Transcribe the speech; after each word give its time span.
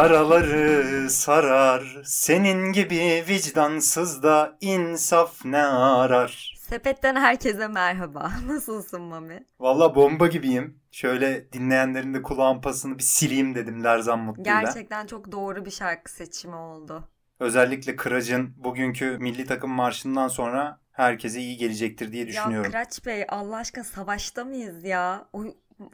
Yaraları 0.00 1.10
sarar 1.10 2.02
senin 2.04 2.72
gibi 2.72 3.24
vicdansız 3.28 4.22
da 4.22 4.56
insaf 4.60 5.44
ne 5.44 5.62
arar. 5.62 6.54
Sepetten 6.58 7.16
herkese 7.16 7.68
merhaba. 7.68 8.32
Nasılsın 8.46 9.00
Mami? 9.02 9.44
Valla 9.58 9.94
bomba 9.94 10.26
gibiyim. 10.26 10.80
Şöyle 10.90 11.52
dinleyenlerin 11.52 12.14
de 12.14 12.22
kulağın 12.22 12.60
pasını 12.60 12.98
bir 12.98 13.02
sileyim 13.02 13.54
dedim 13.54 13.84
Lerzan 13.84 14.18
Mutlu'yla. 14.18 14.60
Gerçekten 14.60 15.06
çok 15.06 15.32
doğru 15.32 15.64
bir 15.64 15.70
şarkı 15.70 16.12
seçimi 16.12 16.56
oldu. 16.56 17.08
Özellikle 17.40 17.96
Kıraç'ın 17.96 18.54
bugünkü 18.56 19.18
milli 19.18 19.46
takım 19.46 19.70
marşından 19.70 20.28
sonra 20.28 20.80
herkese 20.92 21.40
iyi 21.40 21.56
gelecektir 21.56 22.12
diye 22.12 22.26
düşünüyorum. 22.26 22.64
Ya 22.64 22.70
Kıraç 22.70 23.06
Bey 23.06 23.24
Allah 23.28 23.56
aşkına 23.56 23.84
savaşta 23.84 24.44
mıyız 24.44 24.84
ya? 24.84 25.28
O, 25.32 25.44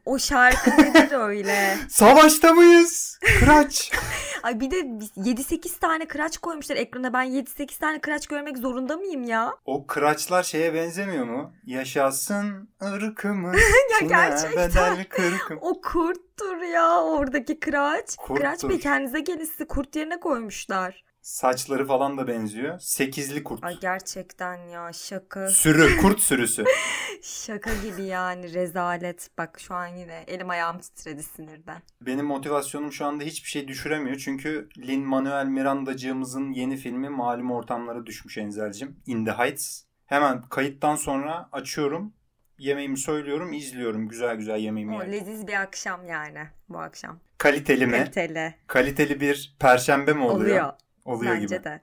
o 0.05 0.19
şarkı 0.19 0.71
nedir 0.71 1.13
öyle? 1.13 1.77
Savaşta 1.89 2.53
mıyız? 2.53 3.19
Kıraç. 3.41 3.93
Ay 4.43 4.61
bir 4.61 4.71
de 4.71 4.77
7-8 4.81 5.79
tane 5.79 6.09
kıraç 6.09 6.39
koymuşlar 6.39 6.77
ekrana. 6.77 7.13
Ben 7.13 7.27
7-8 7.27 7.79
tane 7.79 8.01
kıraç 8.01 8.27
görmek 8.27 8.59
zorunda 8.59 8.97
mıyım 8.97 9.23
ya? 9.25 9.55
O 9.65 9.87
kıraçlar 9.87 10.43
şeye 10.43 10.75
benzemiyor 10.75 11.25
mu? 11.25 11.53
Yaşasın 11.67 12.69
ırkımız. 12.85 13.57
ya 14.01 14.07
gerçekten. 14.09 15.05
Kırkım. 15.05 15.59
O 15.61 15.81
kurttur 15.81 16.63
ya 16.63 17.03
oradaki 17.03 17.61
kıraç. 17.61 18.17
Kurttur. 18.17 18.37
Kıraç 18.37 18.65
Bey 18.65 18.79
kendinize 18.81 19.21
gelin 19.21 19.45
sizi 19.45 19.67
kurt 19.67 19.97
yerine 19.97 20.21
koymuşlar. 20.21 21.05
Saçları 21.27 21.87
falan 21.87 22.19
da 22.19 22.29
benziyor. 22.29 22.79
Sekizli 22.79 23.45
kurt. 23.45 23.65
Ay 23.65 23.79
gerçekten 23.81 24.57
ya 24.57 24.93
şaka. 24.93 25.49
Sürü, 25.49 25.97
kurt 25.97 26.21
sürüsü. 26.21 26.65
Şaka 27.23 27.71
gibi 27.75 28.03
yani 28.03 28.55
rezalet. 28.55 29.31
Bak 29.39 29.61
şu 29.61 29.75
an 29.75 29.87
yine 29.87 30.25
elim 30.27 30.51
ayağım 30.51 30.79
titredi 30.79 31.23
sinirden. 31.23 31.83
Benim 32.01 32.27
motivasyonum 32.27 32.93
şu 32.93 33.07
anda 33.07 33.25
hiçbir 33.25 33.49
şey 33.49 33.69
düşüremiyor. 33.69 34.17
Çünkü 34.17 34.69
Lin-Manuel 34.79 35.47
Miranda'cığımızın 35.47 36.53
yeni 36.53 36.77
filmi 36.77 37.09
malum 37.09 37.51
ortamlara 37.51 38.07
düşmüş 38.07 38.39
Enzel'cim. 38.39 38.97
In 39.07 39.25
the 39.25 39.33
Heights. 39.33 39.83
Hemen 40.05 40.43
kayıttan 40.43 40.97
sonra 40.97 41.49
açıyorum. 41.53 42.13
Yemeğimi 42.59 42.99
söylüyorum, 42.99 43.53
izliyorum. 43.53 44.09
Güzel 44.09 44.37
güzel 44.37 44.59
yemeğimi 44.59 44.93
yiyorum. 44.93 45.13
leziz 45.13 45.47
bir 45.47 45.61
akşam 45.61 46.07
yani 46.07 46.49
bu 46.69 46.79
akşam. 46.79 47.21
Kaliteli 47.39 47.87
mi? 47.87 47.93
Kaliteli. 47.93 48.55
Kaliteli 48.67 49.21
bir 49.21 49.57
perşembe 49.61 50.13
mi 50.13 50.23
oluyor? 50.23 50.51
Oluyor. 50.51 50.73
Oluyor 51.07 51.35
Bence 51.35 51.57
gibi. 51.57 51.65
de. 51.65 51.83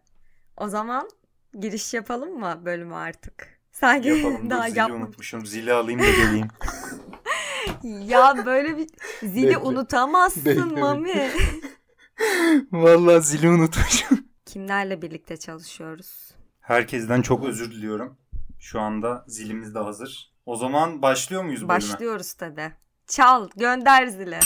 O 0.57 0.67
zaman 0.67 1.09
giriş 1.59 1.93
yapalım 1.93 2.39
mı 2.39 2.61
bölümü 2.65 2.95
artık? 2.95 3.59
Sanki 3.71 4.07
Yapalım. 4.09 4.45
Dur, 4.45 4.49
daha 4.49 4.69
zili 4.69 4.79
yapma. 4.79 4.95
unutmuşum. 4.95 5.45
Zili 5.45 5.73
alayım 5.73 5.99
da 5.99 6.09
geleyim. 6.09 6.47
Ya 7.83 8.45
böyle 8.45 8.77
bir 8.77 8.89
zili 9.23 9.47
Bekle. 9.47 9.57
unutamazsın 9.57 10.45
Bekle. 10.45 10.61
Mami. 10.61 11.29
Vallahi 12.71 13.21
zili 13.23 13.49
unutmuşum. 13.49 14.25
Kimlerle 14.45 15.01
birlikte 15.01 15.37
çalışıyoruz? 15.37 16.31
Herkesten 16.59 17.21
çok 17.21 17.45
özür 17.45 17.71
diliyorum. 17.71 18.17
Şu 18.59 18.79
anda 18.81 19.23
zilimiz 19.27 19.75
de 19.75 19.79
hazır. 19.79 20.33
O 20.45 20.55
zaman 20.55 21.01
başlıyor 21.01 21.43
muyuz 21.43 21.59
bölüme? 21.61 21.69
Başlıyoruz 21.69 22.33
tabi. 22.33 22.71
Çal, 23.07 23.49
gönder 23.55 24.07
zili. 24.07 24.39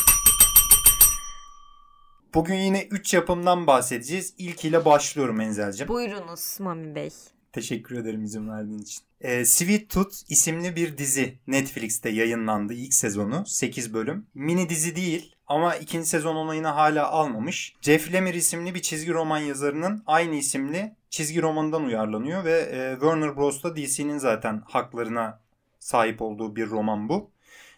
Bugün 2.33 2.55
yine 2.55 2.83
3 2.83 3.13
yapımdan 3.13 3.67
bahsedeceğiz. 3.67 4.33
İlkiyle 4.37 4.85
başlıyorum 4.85 5.41
Enzel'cim. 5.41 5.87
Buyurunuz 5.87 6.57
Mami 6.59 6.95
Bey. 6.95 7.09
Teşekkür 7.53 7.97
ederim 7.97 8.23
izin 8.23 8.49
verdiğin 8.49 8.79
için. 8.79 9.03
Ee, 9.21 9.45
Sweet 9.45 9.89
Tooth 9.89 10.15
isimli 10.29 10.75
bir 10.75 10.97
dizi 10.97 11.39
Netflix'te 11.47 12.09
yayınlandı 12.09 12.73
ilk 12.73 12.93
sezonu 12.93 13.43
8 13.47 13.93
bölüm. 13.93 14.27
Mini 14.33 14.69
dizi 14.69 14.95
değil 14.95 15.35
ama 15.47 15.75
ikinci 15.75 16.09
sezon 16.09 16.35
onayını 16.35 16.67
hala 16.67 17.07
almamış. 17.09 17.75
Jeff 17.81 18.13
Lemire 18.13 18.37
isimli 18.37 18.75
bir 18.75 18.81
çizgi 18.81 19.13
roman 19.13 19.39
yazarının 19.39 20.03
aynı 20.07 20.35
isimli 20.35 20.95
çizgi 21.09 21.41
romanından 21.41 21.83
uyarlanıyor 21.83 22.43
ve 22.43 22.59
e, 22.59 22.93
Warner 22.93 23.37
Bros'ta 23.37 23.75
DC'nin 23.75 24.17
zaten 24.17 24.63
haklarına 24.65 25.41
sahip 25.79 26.21
olduğu 26.21 26.55
bir 26.55 26.69
roman 26.69 27.09
bu. 27.09 27.31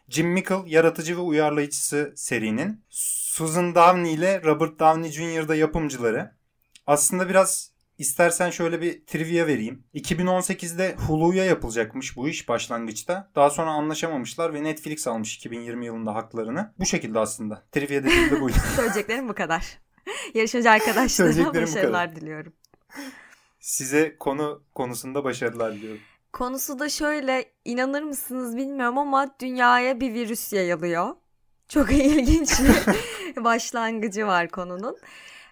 Jim 0.10 0.28
Mickle 0.28 0.64
yaratıcı 0.66 1.18
ve 1.18 1.22
uyarlayıcısı 1.22 2.14
serinin. 2.16 2.82
Susan 3.30 3.76
Downey 3.76 4.14
ile 4.14 4.44
Robert 4.44 4.80
Downey 4.80 5.12
Jr. 5.12 5.48
da 5.48 5.56
yapımcıları. 5.56 6.32
Aslında 6.88 7.30
biraz 7.30 7.72
istersen 7.98 8.50
şöyle 8.50 8.82
bir 8.82 9.06
trivia 9.06 9.48
vereyim. 9.48 9.84
2018'de 9.94 10.96
Hulu'ya 10.96 11.46
yapılacakmış 11.46 12.18
bu 12.18 12.30
iş 12.30 12.50
başlangıçta. 12.50 13.32
Daha 13.36 13.50
sonra 13.50 13.70
anlaşamamışlar 13.70 14.54
ve 14.54 14.64
Netflix 14.64 15.08
almış 15.08 15.36
2020 15.36 15.86
yılında 15.86 16.16
haklarını. 16.16 16.74
Bu 16.80 16.86
şekilde 16.86 17.20
aslında. 17.20 17.64
Trivia 17.72 18.04
dediğim 18.04 18.32
de 18.32 18.42
buydu. 18.42 18.58
Söyleyeceklerim 18.76 19.30
bu 19.30 19.34
kadar. 19.34 19.80
Yarışmacı 20.34 20.72
arkadaşlarıma 20.72 21.54
başarılar 21.54 22.16
diliyorum. 22.16 22.54
Size 23.60 24.18
konu 24.20 24.64
konusunda 24.76 25.24
başarılar 25.24 25.74
diliyorum. 25.74 26.02
Konusu 26.34 26.80
da 26.80 26.90
şöyle 26.90 27.46
inanır 27.66 28.04
mısınız 28.04 28.58
bilmiyorum 28.58 28.98
ama 28.98 29.36
dünyaya 29.40 30.00
bir 30.00 30.14
virüs 30.14 30.54
yayılıyor. 30.54 31.16
Çok 31.70 31.92
ilginç 31.94 32.60
bir 32.60 33.44
başlangıcı 33.44 34.28
var 34.28 34.50
konunun. 34.50 34.98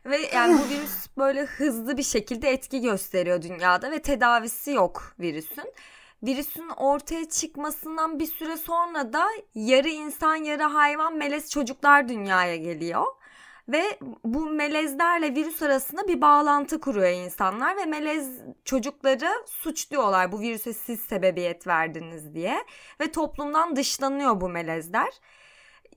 Ve 0.05 0.17
yani 0.33 0.57
bu 0.57 0.69
virüs 0.69 1.07
böyle 1.17 1.45
hızlı 1.45 1.97
bir 1.97 2.03
şekilde 2.03 2.49
etki 2.49 2.81
gösteriyor 2.81 3.41
dünyada 3.41 3.91
ve 3.91 4.01
tedavisi 4.01 4.71
yok 4.71 5.15
virüsün. 5.19 5.73
Virüsün 6.23 6.69
ortaya 6.69 7.29
çıkmasından 7.29 8.19
bir 8.19 8.25
süre 8.25 8.57
sonra 8.57 9.13
da 9.13 9.25
yarı 9.55 9.89
insan 9.89 10.35
yarı 10.35 10.63
hayvan 10.63 11.17
melez 11.17 11.49
çocuklar 11.51 12.09
dünyaya 12.09 12.55
geliyor. 12.55 13.05
Ve 13.69 13.99
bu 14.23 14.49
melezlerle 14.49 15.35
virüs 15.35 15.61
arasında 15.61 16.07
bir 16.07 16.21
bağlantı 16.21 16.79
kuruyor 16.79 17.09
insanlar 17.09 17.77
ve 17.77 17.85
melez 17.85 18.29
çocukları 18.65 19.29
suçluyorlar 19.45 20.31
bu 20.31 20.39
virüse 20.39 20.73
siz 20.73 20.99
sebebiyet 20.99 21.67
verdiniz 21.67 22.33
diye 22.33 22.65
ve 23.01 23.11
toplumdan 23.11 23.75
dışlanıyor 23.75 24.41
bu 24.41 24.49
melezler. 24.49 25.09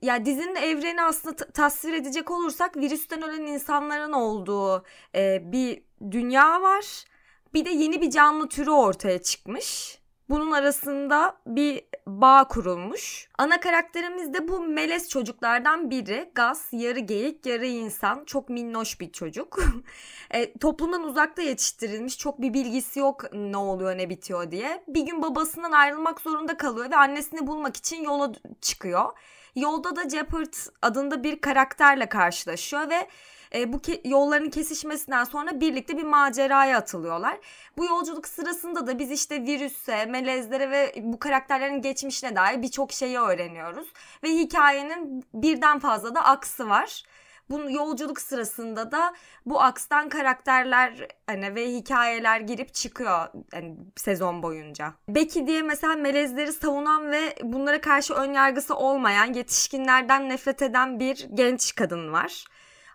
Ya 0.01 0.25
dizinin 0.25 0.55
evreni 0.55 1.03
aslında 1.03 1.35
tasvir 1.35 1.93
edecek 1.93 2.31
olursak 2.31 2.77
virüsten 2.77 3.21
ölen 3.21 3.45
insanların 3.45 4.11
olduğu 4.11 4.83
e, 5.15 5.51
bir 5.51 5.83
dünya 6.11 6.61
var. 6.61 7.05
Bir 7.53 7.65
de 7.65 7.69
yeni 7.69 8.01
bir 8.01 8.09
canlı 8.09 8.49
türü 8.49 8.71
ortaya 8.71 9.21
çıkmış. 9.21 9.99
Bunun 10.29 10.51
arasında 10.51 11.37
bir 11.47 11.83
bağ 12.07 12.47
kurulmuş. 12.47 13.29
Ana 13.37 13.59
karakterimiz 13.59 14.33
de 14.33 14.47
bu 14.47 14.59
melez 14.59 15.09
çocuklardan 15.09 15.89
biri. 15.89 16.31
Gaz, 16.35 16.67
yarı 16.71 16.99
geyik, 16.99 17.45
yarı 17.45 17.65
insan. 17.65 18.25
Çok 18.25 18.49
minnoş 18.49 18.99
bir 18.99 19.11
çocuk. 19.11 19.59
e, 20.31 20.57
toplumdan 20.57 21.03
uzakta 21.03 21.41
yetiştirilmiş. 21.41 22.17
Çok 22.17 22.41
bir 22.41 22.53
bilgisi 22.53 22.99
yok 22.99 23.33
ne 23.33 23.57
oluyor 23.57 23.97
ne 23.97 24.09
bitiyor 24.09 24.51
diye. 24.51 24.83
Bir 24.87 25.01
gün 25.01 25.21
babasından 25.21 25.71
ayrılmak 25.71 26.21
zorunda 26.21 26.57
kalıyor 26.57 26.91
ve 26.91 26.95
annesini 26.95 27.47
bulmak 27.47 27.77
için 27.77 28.03
yola 28.03 28.31
çıkıyor. 28.61 29.13
Yolda 29.55 29.95
da 29.95 30.09
Jeopard 30.09 30.53
adında 30.81 31.23
bir 31.23 31.41
karakterle 31.41 32.09
karşılaşıyor 32.09 32.89
ve 32.89 33.07
e, 33.55 33.73
bu 33.73 33.77
ke- 33.77 34.09
yolların 34.09 34.49
kesişmesinden 34.49 35.23
sonra 35.23 35.59
birlikte 35.59 35.97
bir 35.97 36.03
maceraya 36.03 36.77
atılıyorlar. 36.77 37.37
Bu 37.77 37.85
yolculuk 37.85 38.27
sırasında 38.27 38.87
da 38.87 38.99
biz 38.99 39.11
işte 39.11 39.41
virüse, 39.41 40.05
melezlere 40.05 40.71
ve 40.71 40.93
bu 40.97 41.19
karakterlerin 41.19 41.81
geçmişine 41.81 42.35
dair 42.35 42.61
birçok 42.61 42.91
şeyi 42.91 43.19
öğreniyoruz. 43.19 43.87
Ve 44.23 44.29
hikayenin 44.29 45.25
birden 45.33 45.79
fazla 45.79 46.15
da 46.15 46.25
aksı 46.25 46.69
var. 46.69 47.03
Bu 47.51 47.71
yolculuk 47.71 48.21
sırasında 48.21 48.91
da 48.91 49.13
bu 49.45 49.61
akstan 49.61 50.09
karakterler 50.09 51.07
hani 51.27 51.55
ve 51.55 51.67
hikayeler 51.67 52.39
girip 52.39 52.73
çıkıyor 52.73 53.27
hani 53.53 53.75
sezon 53.95 54.43
boyunca. 54.43 54.93
Becky 55.07 55.47
diye 55.47 55.61
mesela 55.61 55.95
melezleri 55.95 56.53
savunan 56.53 57.11
ve 57.11 57.35
bunlara 57.43 57.81
karşı 57.81 58.13
ön 58.13 58.33
yargısı 58.33 58.75
olmayan, 58.75 59.33
yetişkinlerden 59.33 60.29
nefret 60.29 60.61
eden 60.61 60.99
bir 60.99 61.27
genç 61.33 61.75
kadın 61.75 62.13
var. 62.13 62.45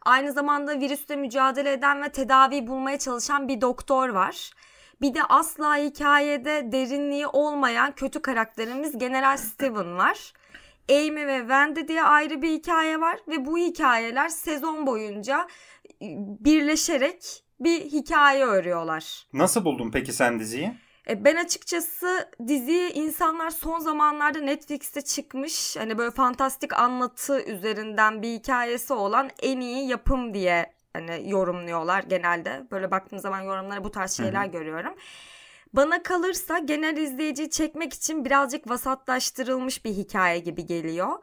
Aynı 0.04 0.32
zamanda 0.32 0.80
virüsle 0.80 1.16
mücadele 1.16 1.72
eden 1.72 2.02
ve 2.02 2.08
tedavi 2.08 2.66
bulmaya 2.66 2.98
çalışan 2.98 3.48
bir 3.48 3.60
doktor 3.60 4.08
var. 4.08 4.50
Bir 5.00 5.14
de 5.14 5.22
asla 5.28 5.76
hikayede 5.76 6.72
derinliği 6.72 7.26
olmayan 7.26 7.92
kötü 7.92 8.22
karakterimiz 8.22 8.98
General 8.98 9.36
Steven 9.36 9.98
var. 9.98 10.32
Amy 10.90 11.26
ve 11.26 11.38
Wendy 11.38 11.88
diye 11.88 12.02
ayrı 12.02 12.42
bir 12.42 12.50
hikaye 12.50 13.00
var 13.00 13.18
ve 13.28 13.46
bu 13.46 13.58
hikayeler 13.58 14.28
sezon 14.28 14.86
boyunca 14.86 15.46
e, 16.02 16.06
birleşerek 16.44 17.44
bir 17.60 17.80
hikaye 17.80 18.44
örüyorlar. 18.46 19.26
Nasıl 19.32 19.64
buldun 19.64 19.90
peki 19.90 20.12
sen 20.12 20.40
diziyi? 20.40 20.72
E, 21.08 21.24
Ben 21.24 21.36
açıkçası 21.36 22.30
diziyi 22.48 22.92
insanlar 22.92 23.50
son 23.50 23.78
zamanlarda 23.78 24.40
Netflix'te 24.40 25.02
çıkmış 25.02 25.76
hani 25.76 25.98
böyle 25.98 26.10
fantastik 26.10 26.72
anlatı 26.72 27.42
üzerinden 27.42 28.22
bir 28.22 28.28
hikayesi 28.32 28.92
olan 28.92 29.30
en 29.42 29.60
iyi 29.60 29.88
yapım 29.88 30.34
diye 30.34 30.72
hani 30.92 31.30
yorumluyorlar 31.30 32.02
genelde. 32.02 32.62
Böyle 32.70 32.90
baktığım 32.90 33.18
zaman 33.18 33.40
yorumlara 33.40 33.84
bu 33.84 33.90
tarz 33.90 34.12
şeyler 34.12 34.46
görüyorum. 34.46 34.94
Bana 35.72 36.02
kalırsa 36.02 36.58
genel 36.58 36.96
izleyiciyi 36.96 37.50
çekmek 37.50 37.92
için 37.94 38.24
birazcık 38.24 38.70
vasatlaştırılmış 38.70 39.84
bir 39.84 39.90
hikaye 39.90 40.38
gibi 40.38 40.66
geliyor. 40.66 41.18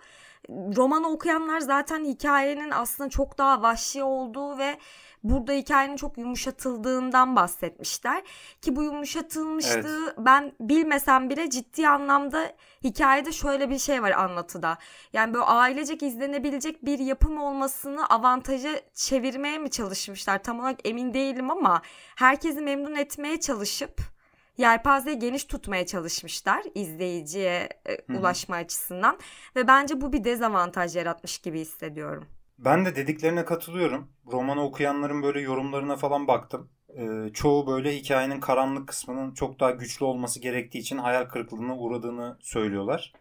romanı 0.49 1.07
okuyanlar 1.07 1.59
zaten 1.59 2.05
hikayenin 2.05 2.71
aslında 2.71 3.09
çok 3.09 3.37
daha 3.37 3.61
vahşi 3.61 4.03
olduğu 4.03 4.57
ve 4.57 4.77
burada 5.23 5.53
hikayenin 5.53 5.95
çok 5.95 6.17
yumuşatıldığından 6.17 7.35
bahsetmişler. 7.35 8.23
Ki 8.61 8.75
bu 8.75 8.83
yumuşatılmışlığı 8.83 10.05
evet. 10.05 10.15
ben 10.17 10.51
bilmesem 10.59 11.29
bile 11.29 11.49
ciddi 11.49 11.87
anlamda 11.87 12.53
hikayede 12.83 13.31
şöyle 13.31 13.69
bir 13.69 13.79
şey 13.79 14.03
var 14.03 14.11
anlatıda. 14.11 14.77
Yani 15.13 15.33
böyle 15.33 15.45
ailecek 15.45 16.03
izlenebilecek 16.03 16.85
bir 16.85 16.99
yapım 16.99 17.41
olmasını 17.41 18.09
avantaja 18.09 18.69
çevirmeye 18.93 19.57
mi 19.57 19.71
çalışmışlar? 19.71 20.43
Tam 20.43 20.59
olarak 20.59 20.87
emin 20.87 21.13
değilim 21.13 21.51
ama 21.51 21.81
herkesi 22.15 22.61
memnun 22.61 22.95
etmeye 22.95 23.39
çalışıp 23.39 24.12
yelpazeyi 24.57 25.19
geniş 25.19 25.43
tutmaya 25.43 25.85
çalışmışlar 25.85 26.63
izleyiciye 26.75 27.69
e, 27.85 28.13
ulaşma 28.17 28.55
açısından 28.55 29.17
ve 29.55 29.67
bence 29.67 30.01
bu 30.01 30.13
bir 30.13 30.23
dezavantaj 30.23 30.95
yaratmış 30.95 31.37
gibi 31.37 31.59
hissediyorum. 31.59 32.27
Ben 32.59 32.85
de 32.85 32.95
dediklerine 32.95 33.45
katılıyorum. 33.45 34.11
Romanı 34.31 34.63
okuyanların 34.63 35.23
böyle 35.23 35.41
yorumlarına 35.41 35.95
falan 35.95 36.27
baktım. 36.27 36.69
Ee, 36.97 37.33
çoğu 37.33 37.67
böyle 37.67 37.95
hikayenin 37.95 38.39
karanlık 38.39 38.87
kısmının 38.87 39.33
çok 39.33 39.59
daha 39.59 39.71
güçlü 39.71 40.05
olması 40.05 40.39
gerektiği 40.39 40.77
için 40.77 40.97
hayal 40.97 41.25
kırıklığına 41.25 41.77
uğradığını 41.77 42.37
söylüyorlar. 42.41 43.13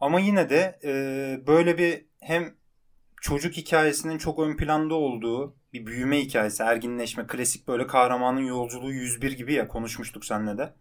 Ama 0.00 0.20
yine 0.20 0.50
de 0.50 0.78
e, 0.84 0.90
böyle 1.46 1.78
bir 1.78 2.04
hem 2.20 2.54
çocuk 3.20 3.56
hikayesinin 3.56 4.18
çok 4.18 4.38
ön 4.38 4.56
planda 4.56 4.94
olduğu 4.94 5.56
bir 5.72 5.86
büyüme 5.86 6.20
hikayesi, 6.20 6.62
erginleşme, 6.62 7.26
klasik 7.26 7.68
böyle 7.68 7.86
kahramanın 7.86 8.40
yolculuğu 8.40 8.92
101 8.92 9.32
gibi 9.32 9.52
ya 9.52 9.68
konuşmuştuk 9.68 10.24
seninle 10.24 10.58
de 10.58 10.72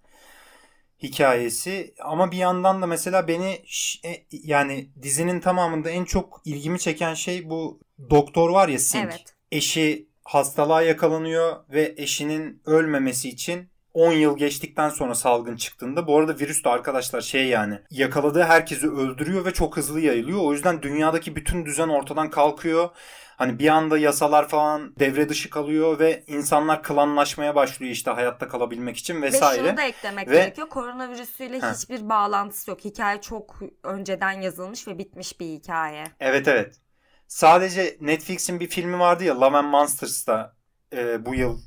hikayesi 1.04 1.94
ama 2.00 2.32
bir 2.32 2.38
yandan 2.38 2.82
da 2.82 2.88
mesela 2.88 3.28
beni 3.28 3.62
e, 4.06 4.26
yani 4.32 4.90
dizinin 5.02 5.40
tamamında 5.40 5.90
en 5.90 6.06
çok 6.06 6.42
ilgimi 6.46 6.80
çeken 6.80 7.14
şey 7.14 7.50
bu 7.50 7.80
doktor 8.10 8.50
var 8.50 8.68
ya 8.68 8.80
Sink. 8.80 9.06
Evet. 9.06 9.36
Eşi 9.52 10.08
hastalığa 10.24 10.82
yakalanıyor 10.82 11.56
ve 11.70 11.94
eşinin 11.98 12.62
ölmemesi 12.66 13.30
için 13.30 13.70
10 13.94 14.12
yıl 14.12 14.38
geçtikten 14.38 14.90
sonra 14.90 15.16
salgın 15.16 15.56
çıktığında 15.56 16.08
bu 16.08 16.18
arada 16.18 16.40
virüs 16.40 16.64
de 16.64 16.70
arkadaşlar 16.70 17.22
şey 17.22 17.48
yani 17.48 17.80
yakaladığı 17.92 18.44
herkesi 18.44 18.90
öldürüyor 18.90 19.46
ve 19.46 19.54
çok 19.54 19.78
hızlı 19.78 20.02
yayılıyor. 20.02 20.40
O 20.42 20.54
yüzden 20.54 20.82
dünyadaki 20.82 21.36
bütün 21.36 21.66
düzen 21.66 21.88
ortadan 21.88 22.30
kalkıyor. 22.30 22.90
Hani 23.38 23.60
bir 23.60 23.68
anda 23.68 23.98
yasalar 23.98 24.48
falan 24.48 24.96
devre 25.00 25.30
dışı 25.30 25.50
kalıyor 25.50 26.00
ve 26.00 26.24
insanlar 26.28 26.84
klanlaşmaya 26.84 27.56
başlıyor 27.56 27.92
işte 27.92 28.12
hayatta 28.12 28.48
kalabilmek 28.48 28.98
için 28.98 29.22
vesaire. 29.22 29.64
Ve 29.64 29.68
şunu 29.68 29.78
da 29.78 29.84
eklemek 29.84 30.30
ve... 30.30 30.36
gerekiyor. 30.36 30.70
Koronavirüsüyle 30.70 31.62
Heh. 31.62 31.74
hiçbir 31.74 32.10
bağlantısı 32.10 32.72
yok. 32.72 32.86
Hikaye 32.86 33.22
çok 33.22 33.60
önceden 33.84 34.42
yazılmış 34.42 34.88
ve 34.88 34.98
bitmiş 34.98 35.40
bir 35.40 35.46
hikaye. 35.46 36.04
Evet 36.20 36.48
evet. 36.48 36.76
Sadece 37.28 37.98
Netflix'in 38.02 38.60
bir 38.60 38.68
filmi 38.68 39.00
vardı 39.00 39.24
ya 39.24 39.42
Love 39.42 39.58
and 39.58 39.68
Monsters'ta 39.68 40.56
e, 40.94 41.26
bu 41.26 41.36
yıl 41.36 41.60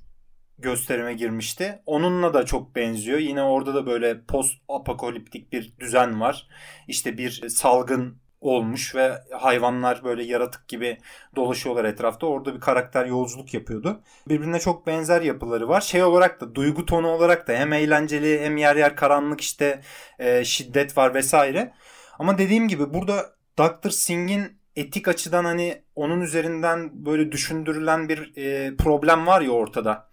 gösterime 0.58 1.14
girmişti. 1.14 1.82
Onunla 1.86 2.34
da 2.34 2.44
çok 2.44 2.76
benziyor. 2.76 3.18
Yine 3.18 3.42
orada 3.42 3.74
da 3.74 3.86
böyle 3.86 4.24
post 4.24 4.54
apokaliptik 4.68 5.52
bir 5.52 5.72
düzen 5.80 6.20
var. 6.20 6.48
İşte 6.88 7.18
bir 7.18 7.48
salgın 7.48 8.20
olmuş 8.40 8.94
ve 8.94 9.12
hayvanlar 9.32 10.04
böyle 10.04 10.24
yaratık 10.24 10.68
gibi 10.68 10.98
dolaşıyorlar 11.36 11.84
etrafta. 11.84 12.26
Orada 12.26 12.54
bir 12.54 12.60
karakter 12.60 13.06
yolculuk 13.06 13.54
yapıyordu. 13.54 14.00
Birbirine 14.28 14.60
çok 14.60 14.86
benzer 14.86 15.22
yapıları 15.22 15.68
var. 15.68 15.80
Şey 15.80 16.02
olarak 16.02 16.40
da 16.40 16.54
duygu 16.54 16.86
tonu 16.86 17.08
olarak 17.08 17.48
da 17.48 17.52
hem 17.52 17.72
eğlenceli 17.72 18.40
hem 18.40 18.56
yer 18.56 18.76
yer 18.76 18.96
karanlık 18.96 19.40
işte 19.40 19.80
e, 20.18 20.44
şiddet 20.44 20.96
var 20.96 21.14
vesaire. 21.14 21.72
Ama 22.18 22.38
dediğim 22.38 22.68
gibi 22.68 22.94
burada 22.94 23.34
Dr. 23.58 23.90
Singh'in 23.90 24.60
etik 24.76 25.08
açıdan 25.08 25.44
hani 25.44 25.82
onun 25.94 26.20
üzerinden 26.20 26.90
böyle 27.06 27.32
düşündürülen 27.32 28.08
bir 28.08 28.36
e, 28.36 28.76
problem 28.76 29.26
var 29.26 29.40
ya 29.40 29.50
ortada 29.50 30.09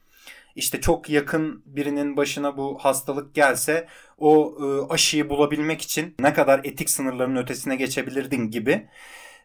işte 0.57 0.81
çok 0.81 1.09
yakın 1.09 1.63
birinin 1.65 2.17
başına 2.17 2.57
bu 2.57 2.77
hastalık 2.81 3.35
gelse 3.35 3.87
o 4.17 4.57
e, 4.61 4.93
aşıyı 4.93 5.29
bulabilmek 5.29 5.81
için 5.81 6.15
ne 6.19 6.33
kadar 6.33 6.59
etik 6.63 6.89
sınırların 6.89 7.35
ötesine 7.35 7.75
geçebilirdin 7.75 8.51
gibi. 8.51 8.89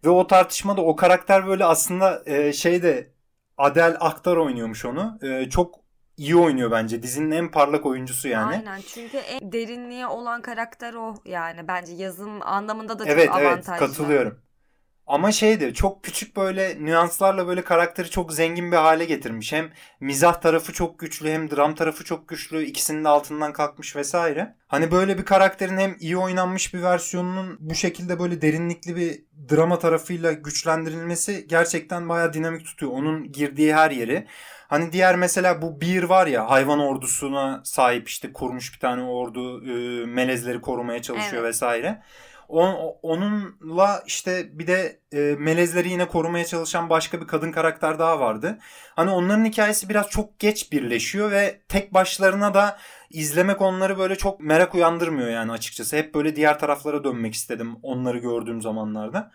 Ve 0.04 0.10
o 0.10 0.26
tartışmada 0.26 0.80
o 0.82 0.96
karakter 0.96 1.46
böyle 1.46 1.64
aslında 1.64 2.22
e, 2.26 2.52
şeyde 2.52 3.10
Adel 3.58 3.96
Aktar 4.00 4.36
oynuyormuş 4.36 4.84
onu. 4.84 5.18
E, 5.22 5.50
çok 5.50 5.80
iyi 6.16 6.36
oynuyor 6.36 6.70
bence. 6.70 7.02
Dizinin 7.02 7.30
en 7.30 7.50
parlak 7.50 7.86
oyuncusu 7.86 8.28
yani. 8.28 8.54
Aynen 8.54 8.80
çünkü 8.80 9.16
en 9.16 9.52
derinliği 9.52 10.06
olan 10.06 10.42
karakter 10.42 10.94
o 10.94 11.14
yani. 11.24 11.68
Bence 11.68 11.92
yazım 11.92 12.42
anlamında 12.42 12.98
da 12.98 13.04
evet, 13.06 13.26
çok 13.26 13.36
avantajlı. 13.36 13.72
Evet 13.72 13.78
katılıyorum. 13.78 14.38
Ama 15.12 15.32
şeydi 15.32 15.74
çok 15.74 16.04
küçük 16.04 16.36
böyle 16.36 16.76
nüanslarla 16.84 17.46
böyle 17.46 17.64
karakteri 17.64 18.10
çok 18.10 18.32
zengin 18.32 18.72
bir 18.72 18.76
hale 18.76 19.04
getirmiş. 19.04 19.52
Hem 19.52 19.70
mizah 20.00 20.40
tarafı 20.40 20.72
çok 20.72 20.98
güçlü 20.98 21.30
hem 21.30 21.50
dram 21.50 21.74
tarafı 21.74 22.04
çok 22.04 22.28
güçlü. 22.28 22.64
İkisinin 22.64 23.04
de 23.04 23.08
altından 23.08 23.52
kalkmış 23.52 23.96
vesaire. 23.96 24.54
Hani 24.66 24.90
böyle 24.90 25.18
bir 25.18 25.24
karakterin 25.24 25.78
hem 25.78 25.96
iyi 26.00 26.16
oynanmış 26.16 26.74
bir 26.74 26.82
versiyonunun 26.82 27.56
bu 27.60 27.74
şekilde 27.74 28.18
böyle 28.18 28.42
derinlikli 28.42 28.96
bir 28.96 29.22
drama 29.50 29.78
tarafıyla 29.78 30.32
güçlendirilmesi 30.32 31.46
gerçekten 31.48 32.08
baya 32.08 32.32
dinamik 32.32 32.64
tutuyor. 32.64 32.92
Onun 32.92 33.32
girdiği 33.32 33.74
her 33.74 33.90
yeri. 33.90 34.26
Hani 34.68 34.92
diğer 34.92 35.16
mesela 35.16 35.62
bu 35.62 35.80
bir 35.80 36.02
var 36.02 36.26
ya 36.26 36.50
hayvan 36.50 36.78
ordusuna 36.78 37.60
sahip 37.64 38.08
işte 38.08 38.32
kurmuş 38.32 38.74
bir 38.74 38.78
tane 38.78 39.02
ordu 39.02 39.60
melezleri 40.06 40.60
korumaya 40.60 41.02
çalışıyor 41.02 41.42
evet. 41.42 41.48
vesaire. 41.54 42.02
On, 42.48 42.96
onunla 43.02 44.02
işte 44.06 44.58
bir 44.58 44.66
de 44.66 45.00
e, 45.12 45.18
melezleri 45.38 45.88
yine 45.90 46.08
korumaya 46.08 46.44
çalışan 46.44 46.90
başka 46.90 47.20
bir 47.20 47.26
kadın 47.26 47.52
karakter 47.52 47.98
daha 47.98 48.20
vardı. 48.20 48.58
Hani 48.96 49.10
onların 49.10 49.44
hikayesi 49.44 49.88
biraz 49.88 50.08
çok 50.08 50.38
geç 50.38 50.72
birleşiyor 50.72 51.30
ve 51.30 51.60
tek 51.68 51.94
başlarına 51.94 52.54
da 52.54 52.78
izlemek 53.10 53.60
onları 53.60 53.98
böyle 53.98 54.16
çok 54.16 54.40
merak 54.40 54.74
uyandırmıyor 54.74 55.30
yani 55.30 55.52
açıkçası. 55.52 55.96
Hep 55.96 56.14
böyle 56.14 56.36
diğer 56.36 56.58
taraflara 56.58 57.04
dönmek 57.04 57.34
istedim 57.34 57.76
onları 57.82 58.18
gördüğüm 58.18 58.62
zamanlarda. 58.62 59.30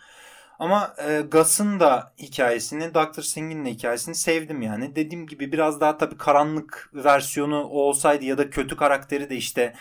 Ama 0.60 0.96
e, 1.08 1.22
Gus'ın 1.22 1.80
da 1.80 2.14
hikayesini, 2.18 2.94
Dr. 2.94 3.22
Singh'in 3.22 3.66
de 3.66 3.70
hikayesini 3.70 4.16
sevdim 4.16 4.62
yani. 4.62 4.96
Dediğim 4.96 5.28
gibi 5.28 5.52
biraz 5.52 5.82
daha 5.82 5.98
tabii 5.98 6.18
karanlık 6.18 6.90
versiyonu 6.94 7.64
olsaydı 7.64 8.26
ya 8.26 8.38
da 8.38 8.50
kötü 8.50 8.76
karakteri 8.76 9.30
de 9.30 9.36
işte 9.36 9.74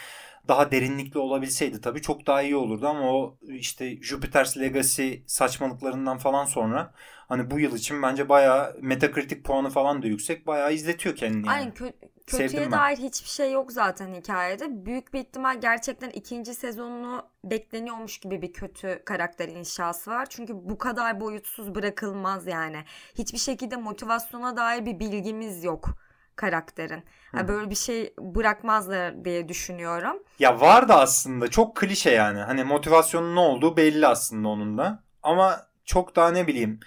daha 0.49 0.71
derinlikli 0.71 1.19
olabilseydi 1.19 1.81
tabii 1.81 2.03
çok 2.03 2.27
daha 2.27 2.43
iyi 2.43 2.57
olurdu 2.57 2.87
ama 2.89 3.13
o 3.13 3.39
işte 3.49 4.03
Jupiter's 4.03 4.59
Legacy 4.59 5.15
saçmalıklarından 5.27 6.19
falan 6.19 6.45
sonra 6.45 6.93
hani 7.29 7.51
bu 7.51 7.61
yıl 7.61 7.77
için 7.77 8.03
bence 8.03 8.29
bayağı 8.29 8.77
Metacritic 8.81 9.43
puanı 9.43 9.71
falan 9.71 10.03
da 10.03 10.07
yüksek. 10.07 10.47
Bayağı 10.47 10.73
izletiyor 10.75 11.17
kendini. 11.17 11.47
Yani. 11.47 11.51
Aynen 11.57 11.73
kö- 11.73 11.93
kötüye 12.27 12.71
dair 12.71 12.97
hiçbir 12.97 13.29
şey 13.29 13.53
yok 13.53 13.73
zaten 13.73 14.15
hikayede. 14.15 14.87
Büyük 14.87 15.15
bir 15.15 15.21
ihtimal 15.21 15.61
gerçekten 15.61 16.11
ikinci 16.11 16.55
sezonunu 16.55 17.29
bekleniyormuş 17.45 18.19
gibi 18.19 18.43
bir 18.43 18.53
kötü 18.53 19.03
karakter 19.05 19.49
inşası 19.49 20.11
var. 20.11 20.27
Çünkü 20.31 20.53
bu 20.55 20.79
kadar 20.79 21.21
boyutsuz 21.21 21.75
bırakılmaz 21.75 22.47
yani. 22.47 22.85
Hiçbir 23.19 23.39
şekilde 23.39 23.77
motivasyona 23.77 24.57
dair 24.57 24.87
bir 24.87 24.99
bilgimiz 25.01 25.65
yok 25.65 26.06
karakterin. 26.37 27.05
Yani 27.35 27.49
böyle 27.49 27.71
bir 27.71 27.75
şey 27.75 28.15
bırakmazlar 28.19 29.25
diye 29.25 29.49
düşünüyorum. 29.49 30.23
Ya 30.39 30.61
var 30.61 30.89
da 30.89 31.01
aslında 31.01 31.49
çok 31.49 31.77
klişe 31.77 32.11
yani. 32.11 32.41
Hani 32.41 32.65
motivasyonun 32.65 33.35
ne 33.37 33.41
olduğu 33.41 33.77
belli 33.77 34.07
aslında 34.07 34.49
onun 34.49 34.79
da. 34.79 35.03
Ama 35.23 35.67
çok 35.85 36.17
daha 36.17 36.31
ne 36.31 36.47
bileyim 36.47 36.81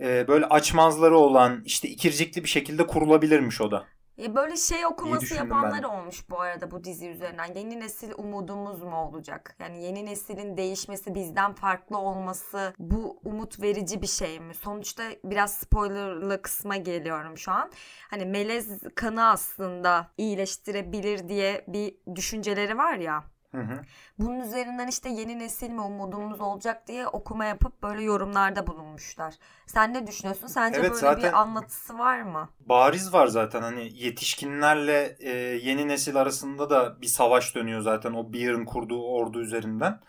böyle 0.00 0.46
açmazları 0.46 1.16
olan 1.16 1.62
işte 1.64 1.88
ikircikli 1.88 2.42
bir 2.44 2.48
şekilde 2.48 2.86
kurulabilirmiş 2.86 3.60
o 3.60 3.70
da. 3.70 3.84
Ya 4.16 4.34
böyle 4.34 4.56
şey 4.56 4.86
okuması 4.86 5.34
yapanlar 5.34 5.82
ben. 5.82 5.88
olmuş 5.88 6.30
bu 6.30 6.40
arada 6.40 6.70
bu 6.70 6.84
dizi 6.84 7.08
üzerinden. 7.08 7.54
Yeni 7.54 7.80
nesil 7.80 8.12
umudumuz 8.16 8.82
mu 8.82 8.96
olacak? 8.96 9.56
Yani 9.58 9.82
yeni 9.82 10.06
neslin 10.06 10.56
değişmesi, 10.56 11.14
bizden 11.14 11.54
farklı 11.54 11.98
olması 11.98 12.74
bu 12.78 13.20
umut 13.24 13.62
verici 13.62 14.02
bir 14.02 14.06
şey 14.06 14.40
mi? 14.40 14.54
Sonuçta 14.54 15.04
biraz 15.24 15.54
spoilerlı 15.54 16.42
kısma 16.42 16.76
geliyorum 16.76 17.38
şu 17.38 17.52
an. 17.52 17.70
Hani 18.10 18.26
melez 18.26 18.80
kanı 18.94 19.28
aslında 19.28 20.10
iyileştirebilir 20.18 21.28
diye 21.28 21.64
bir 21.68 21.94
düşünceleri 22.16 22.78
var 22.78 22.94
ya. 22.94 23.33
Hı 23.54 23.60
hı. 23.60 23.80
Bunun 24.18 24.40
üzerinden 24.40 24.88
işte 24.88 25.08
yeni 25.08 25.38
nesil 25.38 25.70
mi 25.70 25.80
umudumuz 25.80 26.40
olacak 26.40 26.88
diye 26.88 27.06
okuma 27.06 27.44
yapıp 27.44 27.82
böyle 27.82 28.02
yorumlarda 28.02 28.66
bulunmuşlar. 28.66 29.34
Sen 29.66 29.94
ne 29.94 30.06
düşünüyorsun? 30.06 30.46
Sence 30.46 30.78
evet, 30.80 30.90
böyle 30.90 31.00
zaten 31.00 31.22
bir 31.22 31.40
anlatısı 31.40 31.98
var 31.98 32.22
mı? 32.22 32.48
Bariz 32.60 33.12
var 33.12 33.26
zaten 33.26 33.62
hani 33.62 33.90
yetişkinlerle 33.94 35.16
e, 35.20 35.30
yeni 35.62 35.88
nesil 35.88 36.16
arasında 36.16 36.70
da 36.70 37.02
bir 37.02 37.06
savaş 37.06 37.54
dönüyor 37.54 37.80
zaten 37.80 38.12
o 38.12 38.32
Beer'ın 38.32 38.64
kurduğu 38.64 39.02
ordu 39.02 39.40
üzerinden. 39.40 40.00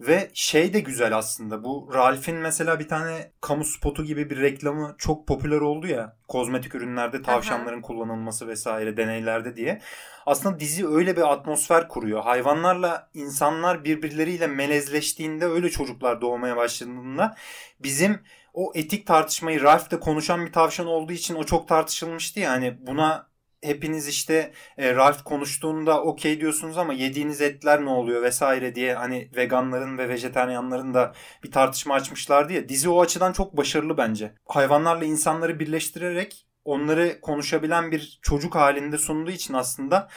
Ve 0.00 0.30
şey 0.34 0.72
de 0.72 0.80
güzel 0.80 1.16
aslında. 1.16 1.64
Bu 1.64 1.90
Ralph'in 1.94 2.36
mesela 2.36 2.80
bir 2.80 2.88
tane 2.88 3.32
kamu 3.40 3.64
spotu 3.64 4.04
gibi 4.04 4.30
bir 4.30 4.40
reklamı 4.40 4.94
çok 4.98 5.26
popüler 5.26 5.60
oldu 5.60 5.86
ya. 5.86 6.16
Kozmetik 6.28 6.74
ürünlerde 6.74 7.22
tavşanların 7.22 7.76
Aha. 7.76 7.82
kullanılması 7.82 8.48
vesaire 8.48 8.96
deneylerde 8.96 9.56
diye. 9.56 9.80
Aslında 10.26 10.60
dizi 10.60 10.88
öyle 10.88 11.16
bir 11.16 11.32
atmosfer 11.32 11.88
kuruyor. 11.88 12.22
Hayvanlarla 12.22 13.10
insanlar 13.14 13.84
birbirleriyle 13.84 14.46
melezleştiğinde 14.46 15.46
öyle 15.46 15.70
çocuklar 15.70 16.20
doğmaya 16.20 16.56
başladığında 16.56 17.36
bizim 17.80 18.20
o 18.54 18.72
etik 18.74 19.06
tartışmayı 19.06 19.62
Ralph'te 19.62 20.00
konuşan 20.00 20.46
bir 20.46 20.52
tavşan 20.52 20.86
olduğu 20.86 21.12
için 21.12 21.34
o 21.34 21.44
çok 21.44 21.68
tartışılmıştı 21.68 22.40
ya. 22.40 22.50
Hani 22.50 22.86
buna 22.86 23.29
hepiniz 23.62 24.08
işte 24.08 24.52
e, 24.78 24.94
Ralph 24.94 25.24
konuştuğunda 25.24 26.02
okey 26.02 26.40
diyorsunuz 26.40 26.78
ama 26.78 26.92
yediğiniz 26.92 27.40
etler 27.40 27.84
ne 27.84 27.90
oluyor 27.90 28.22
vesaire 28.22 28.74
diye 28.74 28.94
hani 28.94 29.30
veganların 29.36 29.98
ve 29.98 30.08
vejeteryanların 30.08 30.94
da 30.94 31.12
bir 31.44 31.50
tartışma 31.50 31.94
açmışlardı 31.94 32.52
ya. 32.52 32.68
Dizi 32.68 32.88
o 32.88 33.00
açıdan 33.00 33.32
çok 33.32 33.56
başarılı 33.56 33.96
bence. 33.98 34.34
Hayvanlarla 34.48 35.04
insanları 35.04 35.60
birleştirerek 35.60 36.46
onları 36.64 37.20
konuşabilen 37.20 37.92
bir 37.92 38.18
çocuk 38.22 38.54
halinde 38.54 38.98
sunduğu 38.98 39.30
için 39.30 39.54
aslında 39.54 40.08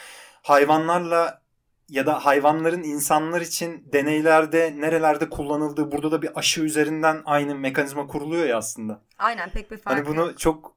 hayvanlarla 0.42 1.44
ya 1.88 2.06
da 2.06 2.26
hayvanların 2.26 2.82
insanlar 2.82 3.40
için 3.40 3.88
deneylerde 3.92 4.74
nerelerde 4.76 5.30
kullanıldığı 5.30 5.92
burada 5.92 6.12
da 6.12 6.22
bir 6.22 6.38
aşı 6.38 6.62
üzerinden 6.62 7.22
aynı 7.24 7.54
mekanizma 7.54 8.06
kuruluyor 8.06 8.46
ya 8.46 8.58
aslında. 8.58 9.00
Aynen 9.18 9.50
pek 9.50 9.70
bir 9.70 9.76
fark 9.76 9.96
Hani 9.96 10.06
bunu 10.06 10.20
yok. 10.20 10.38
çok 10.38 10.74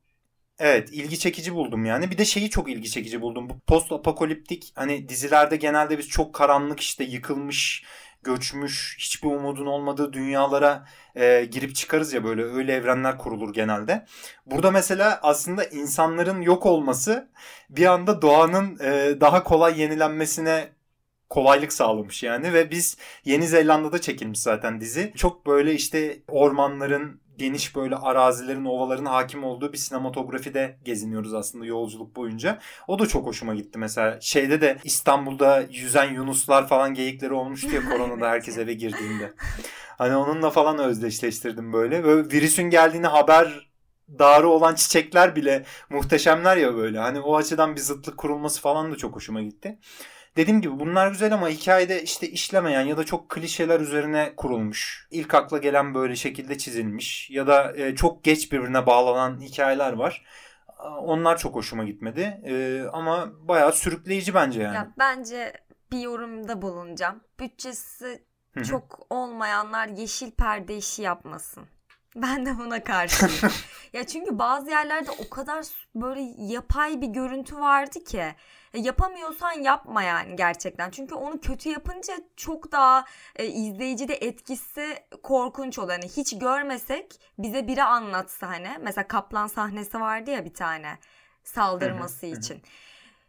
Evet 0.60 0.90
ilgi 0.92 1.20
çekici 1.20 1.56
buldum 1.56 1.86
yani. 1.86 2.12
Bir 2.12 2.18
de 2.18 2.26
şeyi 2.26 2.50
çok 2.50 2.70
ilgi 2.70 2.90
çekici 2.90 3.22
buldum. 3.22 3.50
Bu 3.50 3.60
post 3.60 3.92
apokaliptik 3.92 4.72
hani 4.76 5.10
dizilerde 5.10 5.56
genelde 5.56 5.98
biz 5.98 6.08
çok 6.08 6.36
karanlık 6.36 6.80
işte 6.80 7.04
yıkılmış, 7.04 7.84
göçmüş, 8.24 8.98
hiçbir 9.00 9.28
umudun 9.28 9.66
olmadığı 9.66 10.14
dünyalara 10.14 10.88
e, 11.16 11.46
girip 11.46 11.76
çıkarız 11.76 12.14
ya 12.14 12.24
böyle 12.24 12.44
öyle 12.44 12.74
evrenler 12.74 13.18
kurulur 13.18 13.54
genelde. 13.54 14.06
Burada 14.46 14.72
mesela 14.72 15.20
aslında 15.24 15.64
insanların 15.64 16.42
yok 16.42 16.66
olması 16.66 17.30
bir 17.70 17.86
anda 17.86 18.22
doğanın 18.22 18.80
e, 18.80 19.22
daha 19.22 19.44
kolay 19.44 19.82
yenilenmesine 19.82 20.70
kolaylık 21.30 21.74
sağlamış 21.74 22.24
yani 22.24 22.54
ve 22.54 22.72
biz 22.72 22.98
Yeni 23.26 23.48
Zelanda'da 23.48 24.02
çekilmiş 24.02 24.40
zaten 24.40 24.82
dizi. 24.82 25.14
Çok 25.16 25.46
böyle 25.46 25.74
işte 25.74 26.20
ormanların 26.28 27.22
geniş 27.38 27.76
böyle 27.76 27.96
arazilerin, 27.96 28.66
ovaların 28.66 29.06
hakim 29.06 29.44
olduğu 29.44 29.74
bir 29.74 29.78
sinematografide 29.78 30.78
geziniyoruz 30.84 31.34
aslında 31.34 31.66
yolculuk 31.66 32.16
boyunca. 32.16 32.60
O 32.88 33.00
da 33.00 33.08
çok 33.08 33.26
hoşuma 33.26 33.56
gitti 33.56 33.80
mesela. 33.80 34.22
Şeyde 34.22 34.62
de 34.62 34.78
İstanbul'da 34.84 35.66
yüzen 35.72 36.14
yunuslar 36.14 36.68
falan 36.68 36.94
geyikleri 36.94 37.34
olmuştu 37.34 37.70
ya 37.76 37.90
koronada 37.90 38.30
herkes 38.30 38.58
eve 38.58 38.74
girdiğinde. 38.74 39.34
Hani 39.98 40.16
onunla 40.16 40.50
falan 40.50 40.80
özdeşleştirdim 40.80 41.74
böyle. 41.74 42.04
Böyle 42.04 42.32
virüsün 42.32 42.64
geldiğini 42.64 43.08
haber 43.08 43.68
darı 44.20 44.48
olan 44.48 44.76
çiçekler 44.76 45.36
bile 45.36 45.66
muhteşemler 45.90 46.58
ya 46.58 46.76
böyle. 46.76 47.00
Hani 47.00 47.20
o 47.20 47.36
açıdan 47.36 47.76
bir 47.76 47.82
zıtlık 47.82 48.18
kurulması 48.18 48.62
falan 48.62 48.92
da 48.92 48.96
çok 48.96 49.16
hoşuma 49.16 49.42
gitti 49.42 49.80
dediğim 50.38 50.62
gibi 50.62 50.80
bunlar 50.80 51.08
güzel 51.08 51.34
ama 51.34 51.50
hikayede 51.50 52.04
işte 52.04 52.30
işlemeyen 52.30 52.82
ya 52.82 52.98
da 52.98 53.04
çok 53.04 53.30
klişeler 53.30 53.80
üzerine 53.80 54.34
kurulmuş. 54.38 55.08
İlk 55.12 55.34
akla 55.34 55.58
gelen 55.58 55.94
böyle 55.94 56.16
şekilde 56.16 56.58
çizilmiş 56.58 57.30
ya 57.30 57.48
da 57.48 57.78
e, 57.78 57.96
çok 57.96 58.24
geç 58.24 58.52
birbirine 58.52 58.86
bağlanan 58.86 59.42
hikayeler 59.42 59.94
var. 59.94 60.26
Onlar 61.00 61.38
çok 61.38 61.56
hoşuma 61.56 61.84
gitmedi. 61.84 62.42
E, 62.46 62.84
ama 62.94 63.30
bayağı 63.48 63.74
sürükleyici 63.74 64.34
bence 64.34 64.62
yani. 64.62 64.76
Ya 64.76 64.94
bence 65.00 65.54
bir 65.92 66.00
yorumda 66.00 66.62
bulunacağım. 66.62 67.22
Bütçesi 67.40 68.24
çok 68.70 69.00
olmayanlar 69.10 69.88
yeşil 69.88 70.32
perde 70.32 70.78
işi 70.78 71.02
yapmasın. 71.02 71.68
Ben 72.22 72.46
de 72.46 72.58
buna 72.58 72.84
karşıyım. 72.84 73.54
ya 73.94 74.08
çünkü 74.08 74.40
bazı 74.40 74.70
yerlerde 74.70 75.12
o 75.12 75.30
kadar 75.30 75.66
böyle 75.96 76.22
yapay 76.38 77.02
bir 77.02 77.08
görüntü 77.08 77.56
vardı 77.56 78.04
ki. 78.04 78.36
E, 78.74 78.80
yapamıyorsan 78.80 79.52
yapma 79.52 80.04
yani 80.04 80.36
gerçekten. 80.36 80.90
Çünkü 80.90 81.16
onu 81.16 81.40
kötü 81.42 81.70
yapınca 81.70 82.14
çok 82.36 82.72
daha 82.72 83.06
e, 83.36 83.46
izleyicide 83.46 84.16
etkisi 84.16 84.98
korkunç 85.24 85.80
oluyor. 85.80 86.00
Yani 86.02 86.12
hiç 86.18 86.40
görmesek 86.40 87.22
bize 87.38 87.68
biri 87.68 87.84
anlatsa 87.84 88.48
hani. 88.48 88.78
Mesela 88.82 89.08
kaplan 89.08 89.48
sahnesi 89.48 90.00
vardı 90.00 90.32
ya 90.32 90.46
bir 90.46 90.54
tane 90.54 90.98
saldırması 91.44 92.26
için. 92.26 92.62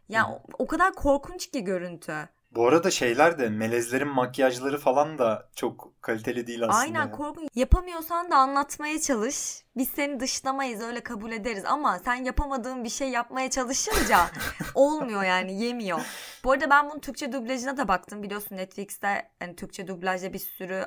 Ya 0.09 0.27
o, 0.27 0.41
o 0.59 0.67
kadar 0.67 0.93
korkunç 0.93 1.51
ki 1.51 1.63
görüntü. 1.63 2.29
Bu 2.51 2.67
arada 2.67 2.91
şeyler 2.91 3.39
de 3.39 3.49
melezlerin 3.49 4.07
makyajları 4.07 4.77
falan 4.77 5.17
da 5.17 5.49
çok 5.55 6.01
kaliteli 6.01 6.47
değil 6.47 6.63
aslında. 6.63 6.77
Aynen 6.77 7.11
korkun. 7.11 7.47
Yapamıyorsan 7.55 8.31
da 8.31 8.37
anlatmaya 8.37 9.01
çalış. 9.01 9.63
Biz 9.77 9.89
seni 9.89 10.19
dışlamayız 10.19 10.81
öyle 10.81 10.99
kabul 11.01 11.31
ederiz 11.31 11.65
ama 11.65 11.99
sen 11.99 12.15
yapamadığın 12.15 12.83
bir 12.83 12.89
şey 12.89 13.09
yapmaya 13.09 13.49
çalışınca 13.49 14.19
olmuyor 14.75 15.23
yani 15.23 15.63
yemiyor. 15.63 15.99
Bu 16.43 16.51
arada 16.51 16.69
ben 16.69 16.89
bunun 16.89 16.99
Türkçe 16.99 17.31
dublajına 17.31 17.77
da 17.77 17.87
baktım. 17.87 18.23
Biliyorsun 18.23 18.57
Netflix'te 18.57 19.29
yani 19.41 19.55
Türkçe 19.55 19.87
dublajda 19.87 20.33
bir 20.33 20.39
sürü 20.39 20.85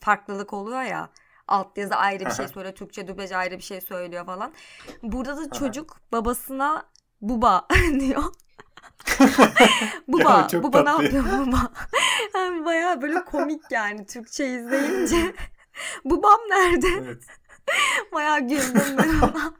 farklılık 0.00 0.52
oluyor 0.52 0.82
ya. 0.82 1.10
Alt 1.48 1.78
yazı 1.78 1.94
ayrı 1.94 2.24
bir 2.26 2.30
şey 2.30 2.48
söylüyor. 2.48 2.74
Türkçe 2.74 3.08
dublaj 3.08 3.32
ayrı 3.32 3.56
bir 3.58 3.62
şey 3.62 3.80
söylüyor 3.80 4.26
falan. 4.26 4.52
Burada 5.02 5.36
da 5.36 5.50
çocuk 5.50 5.96
babasına 6.12 6.86
buba 7.20 7.66
diyor. 8.00 8.24
Buba, 10.08 10.48
ya, 10.52 10.62
Buba 10.62 10.82
ne 10.82 10.90
yapıyor 10.90 11.24
Buba? 11.24 11.72
Yani 12.34 12.64
bayağı 12.64 13.02
böyle 13.02 13.24
komik 13.24 13.62
yani 13.70 14.06
Türkçe 14.06 14.46
izleyince. 14.46 15.34
Bubam 16.04 16.40
nerede? 16.50 16.88
Evet. 17.04 17.22
bayağı 18.12 18.40
güldüm 18.40 18.96
ben 18.98 19.08
ona. 19.08 19.54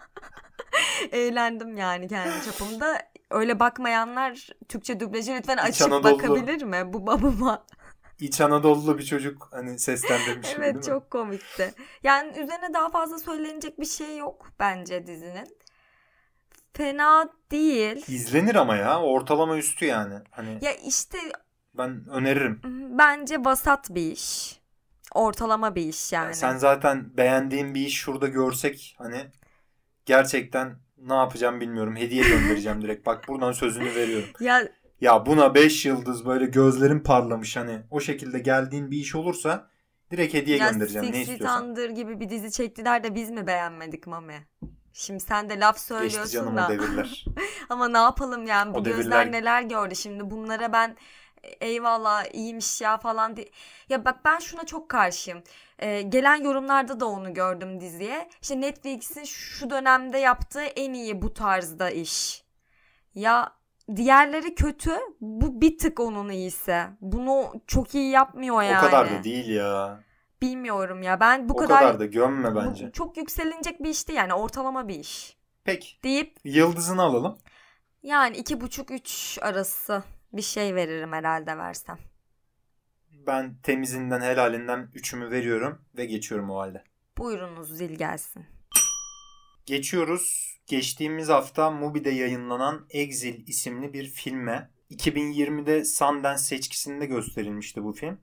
Eğlendim 1.12 1.76
yani 1.76 2.09
kendi 2.09 2.45
çapımda. 2.45 3.03
Öyle 3.31 3.61
bakmayanlar 3.61 4.49
Türkçe 4.69 5.00
dublajı 5.00 5.35
lütfen 5.35 5.57
açıp 5.57 5.93
Anadolu, 5.93 6.19
bakabilir 6.19 6.62
mi? 6.62 6.93
Buba 6.93 7.23
buba. 7.23 7.67
İç 8.21 8.41
Anadolu'lu 8.41 8.99
bir 8.99 9.05
çocuk 9.05 9.49
hani 9.50 9.79
seslendirmiş. 9.79 10.49
evet 10.57 10.85
çok 10.85 11.11
komikti. 11.11 11.75
Yani 12.03 12.31
üzerine 12.31 12.75
daha 12.75 12.88
fazla 12.88 13.19
söylenecek 13.19 13.81
bir 13.81 13.87
şey 13.87 14.17
yok 14.17 14.47
bence 14.61 15.07
dizinin. 15.07 15.57
Fena 16.76 17.28
değil. 17.50 18.04
İzlenir 18.09 18.54
ama 18.54 18.76
ya. 18.76 19.00
Ortalama 19.02 19.57
üstü 19.57 19.85
yani. 19.85 20.14
Hani 20.31 20.59
Ya 20.62 20.73
işte 20.73 21.19
ben 21.75 22.09
öneririm. 22.11 22.61
bence 22.99 23.45
vasat 23.45 23.90
bir 23.95 24.12
iş. 24.12 24.61
Ortalama 25.14 25.75
bir 25.75 25.83
iş 25.88 26.12
yani. 26.12 26.25
Yani 26.25 26.35
sen 26.35 26.57
zaten 26.57 27.16
beğendiğin 27.16 27.75
bir 27.75 27.81
iş 27.87 27.95
şurada 27.95 28.28
görsek 28.28 28.95
hani 28.99 29.26
gerçekten 30.07 30.76
ne 30.99 31.14
yapacağım 31.14 31.61
bilmiyorum. 31.61 31.97
Hediye 31.97 32.23
göndereceğim 32.28 32.83
direkt. 32.83 33.07
Bak 33.07 33.28
buradan 33.28 33.52
sözünü 33.52 33.95
veriyorum. 33.95 34.28
Ya 34.40 34.69
Ya 35.00 35.26
buna 35.26 35.54
5 35.54 35.87
yıldız 35.87 36.26
böyle 36.26 36.47
gözlerin 36.47 37.00
parlamış 37.00 37.57
hani 37.57 37.83
o 37.90 38.00
şekilde 38.00 38.38
geldiğin 38.38 38.90
bir 38.90 38.99
iş 38.99 39.14
olursa 39.14 39.69
direkt 40.11 40.35
hediye 40.35 40.57
ya 40.57 40.71
göndereceğim. 40.71 41.12
ne 41.12 41.12
Six 41.25 41.28
istiyorsan. 41.28 41.62
Thunder 41.62 41.90
gibi 41.90 42.21
bir 42.21 42.28
dizi 42.28 42.50
çektiler 42.52 43.04
de 43.04 43.14
biz 43.14 43.31
mi 43.31 43.47
beğenmedik 43.47 44.07
Mami? 44.07 44.47
Şimdi 44.97 45.21
sen 45.21 45.51
de 45.51 45.61
laf 45.61 45.79
söylüyorsun 45.79 46.23
Geçti 46.23 46.37
canım 46.37 46.57
da. 46.57 46.67
o 46.67 46.69
devirler. 46.69 47.25
Ama 47.69 47.89
ne 47.89 47.99
yapalım 47.99 48.47
yani 48.47 48.75
bu 48.75 48.79
o 48.79 48.85
gözler 48.85 49.27
devirler... 49.27 49.33
neler 49.33 49.63
gördü 49.63 49.97
şimdi 49.97 50.31
bunlara 50.31 50.73
ben 50.73 50.97
eyvallah 51.61 52.35
iyiymiş 52.35 52.81
ya 52.81 52.99
falan 52.99 53.37
diye. 53.37 53.49
Ya 53.89 54.05
bak 54.05 54.25
ben 54.25 54.39
şuna 54.39 54.67
çok 54.67 54.89
karşıyım. 54.89 55.43
Ee, 55.79 56.03
gelen 56.03 56.37
yorumlarda 56.37 57.01
da 57.01 57.07
onu 57.07 57.35
gördüm 57.35 57.81
diziye. 57.81 58.29
İşte 58.43 58.61
Netflix'in 58.61 59.25
şu 59.25 59.71
dönemde 59.71 60.19
yaptığı 60.19 60.63
en 60.63 60.93
iyi 60.93 61.23
bu 61.23 61.35
tarzda 61.35 61.91
iş. 61.91 62.45
Ya 63.15 63.53
diğerleri 63.97 64.55
kötü. 64.55 64.93
Bu 65.21 65.61
bir 65.61 65.79
tık 65.79 66.01
onun 66.01 66.29
iyisi. 66.29 66.83
Bunu 67.01 67.53
çok 67.67 67.95
iyi 67.95 68.11
yapmıyor 68.11 68.63
yani. 68.63 68.87
O 68.87 68.91
kadar 68.91 69.11
da 69.11 69.25
değil 69.25 69.49
ya. 69.49 70.04
Bilmiyorum 70.45 71.03
ya. 71.03 71.21
Ben 71.21 71.49
bu 71.49 71.53
o 71.53 71.57
kadar... 71.57 71.79
kadar 71.79 72.01
da 72.01 72.07
gömme 72.07 72.55
bence. 72.55 72.91
çok 72.93 73.17
yükselinecek 73.17 73.83
bir 73.83 73.89
işti 73.89 74.13
yani. 74.13 74.35
Ortalama 74.35 74.89
bir 74.89 74.99
iş. 74.99 75.37
Peki. 75.65 76.03
Deyip... 76.03 76.37
Yıldızını 76.45 77.03
alalım. 77.03 77.39
Yani 78.03 78.37
iki 78.37 78.61
buçuk 78.61 78.91
üç 78.91 79.39
arası 79.43 80.03
bir 80.33 80.43
şey 80.43 80.75
veririm 80.75 81.13
herhalde 81.13 81.59
versem. 81.59 81.99
Ben 83.27 83.57
temizinden 83.63 84.21
helalinden 84.21 84.91
üçümü 84.95 85.31
veriyorum 85.31 85.79
ve 85.97 86.05
geçiyorum 86.05 86.51
o 86.51 86.59
halde. 86.59 86.85
Buyurunuz 87.19 87.77
zil 87.77 87.95
gelsin. 87.95 88.47
Geçiyoruz. 89.67 90.55
Geçtiğimiz 90.67 91.29
hafta 91.29 91.71
Mubi'de 91.71 92.11
yayınlanan 92.11 92.87
Exil 92.91 93.47
isimli 93.47 93.93
bir 93.93 94.05
filme. 94.05 94.71
2020'de 94.91 95.85
Sundance 95.85 96.43
seçkisinde 96.43 97.07
gösterilmişti 97.07 97.85
bu 97.85 97.93
film. 97.93 98.19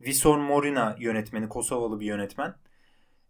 Visor 0.00 0.38
Morina 0.38 0.96
yönetmeni, 0.98 1.48
Kosovalı 1.48 2.00
bir 2.00 2.06
yönetmen. 2.06 2.54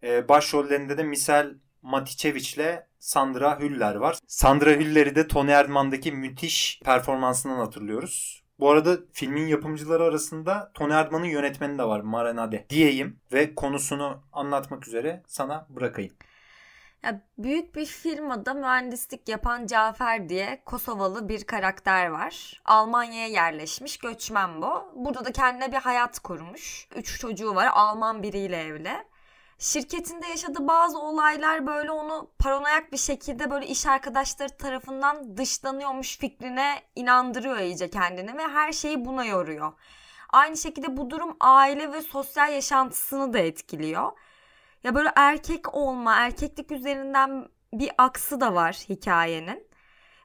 Ee, 0.03 0.29
başrollerinde 0.29 0.97
de 0.97 1.03
Misel 1.03 1.55
Maticevic 1.81 2.53
ile 2.55 2.87
Sandra 2.99 3.59
Hüller 3.59 3.95
var. 3.95 4.17
Sandra 4.27 4.69
Hüller'i 4.69 5.15
de 5.15 5.27
Tony 5.27 5.51
Erdmann'daki 5.51 6.11
müthiş 6.11 6.81
performansından 6.85 7.57
hatırlıyoruz. 7.57 8.43
Bu 8.59 8.69
arada 8.69 8.97
filmin 9.13 9.47
yapımcıları 9.47 10.03
arasında 10.03 10.71
Tony 10.73 10.93
Erdmann'ın 10.93 11.25
yönetmeni 11.25 11.77
de 11.77 11.83
var 11.83 11.99
Maranade 11.99 12.65
diyeyim 12.69 13.19
ve 13.33 13.55
konusunu 13.55 14.23
anlatmak 14.33 14.87
üzere 14.87 15.23
sana 15.27 15.67
bırakayım. 15.69 16.13
Ya 17.03 17.21
büyük 17.37 17.75
bir 17.75 17.85
firmada 17.85 18.53
mühendislik 18.53 19.29
yapan 19.29 19.65
Cafer 19.65 20.29
diye 20.29 20.61
Kosovalı 20.65 21.29
bir 21.29 21.43
karakter 21.43 22.07
var. 22.07 22.61
Almanya'ya 22.65 23.27
yerleşmiş, 23.27 23.97
göçmen 23.97 24.61
bu. 24.61 24.91
Burada 24.95 25.25
da 25.25 25.31
kendine 25.31 25.71
bir 25.71 25.77
hayat 25.77 26.19
kurmuş. 26.19 26.87
Üç 26.95 27.19
çocuğu 27.19 27.55
var, 27.55 27.69
Alman 27.73 28.23
biriyle 28.23 28.63
evli. 28.63 28.91
Şirketinde 29.59 30.27
yaşadığı 30.27 30.67
bazı 30.67 30.99
olaylar 30.99 31.67
böyle 31.67 31.91
onu 31.91 32.31
paranoyak 32.39 32.91
bir 32.91 32.97
şekilde 32.97 33.51
böyle 33.51 33.67
iş 33.67 33.85
arkadaşları 33.85 34.57
tarafından 34.57 35.37
dışlanıyormuş 35.37 36.17
fikrine 36.17 36.81
inandırıyor 36.95 37.57
iyice 37.57 37.89
kendini 37.89 38.37
ve 38.37 38.47
her 38.47 38.71
şeyi 38.71 39.05
buna 39.05 39.25
yoruyor. 39.25 39.73
Aynı 40.29 40.57
şekilde 40.57 40.97
bu 40.97 41.09
durum 41.09 41.37
aile 41.39 41.91
ve 41.91 42.01
sosyal 42.01 42.53
yaşantısını 42.53 43.33
da 43.33 43.39
etkiliyor. 43.39 44.11
Ya 44.83 44.95
böyle 44.95 45.11
erkek 45.15 45.73
olma, 45.75 46.15
erkeklik 46.15 46.71
üzerinden 46.71 47.47
bir 47.73 47.91
aksı 47.97 48.41
da 48.41 48.55
var 48.55 48.73
hikayenin. 48.89 49.67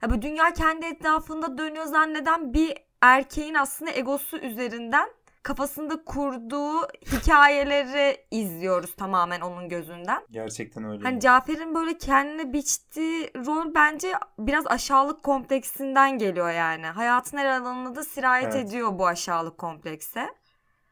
Ya 0.03 0.11
bu 0.11 0.23
dünya 0.23 0.53
kendi 0.53 0.87
etrafında 0.87 1.59
dönüyor 1.59 1.85
zanneden 1.85 2.55
bir 2.55 2.75
erkeğin 3.01 3.55
aslında 3.55 3.91
egosu 3.91 4.39
üzerinden 4.39 5.09
kafasında 5.43 6.05
kurduğu 6.05 6.83
hikayeleri 7.13 8.17
izliyoruz 8.31 8.97
tamamen 8.97 9.41
onun 9.41 9.69
gözünden. 9.69 10.23
Gerçekten 10.31 10.85
öyle. 10.85 11.03
Hani 11.03 11.21
Cafer'in 11.21 11.75
böyle 11.75 11.99
kendine 11.99 12.53
biçtiği 12.53 13.31
rol 13.47 13.75
bence 13.75 14.13
biraz 14.39 14.67
aşağılık 14.67 15.23
kompleksinden 15.23 16.19
geliyor 16.19 16.51
yani. 16.51 16.87
Hayatın 16.87 17.39
her 17.39 17.47
alanında 17.47 17.97
da 17.97 18.05
sirayet 18.05 18.55
evet. 18.55 18.67
ediyor 18.67 18.99
bu 18.99 19.07
aşağılık 19.07 19.59
komplekse 19.59 20.29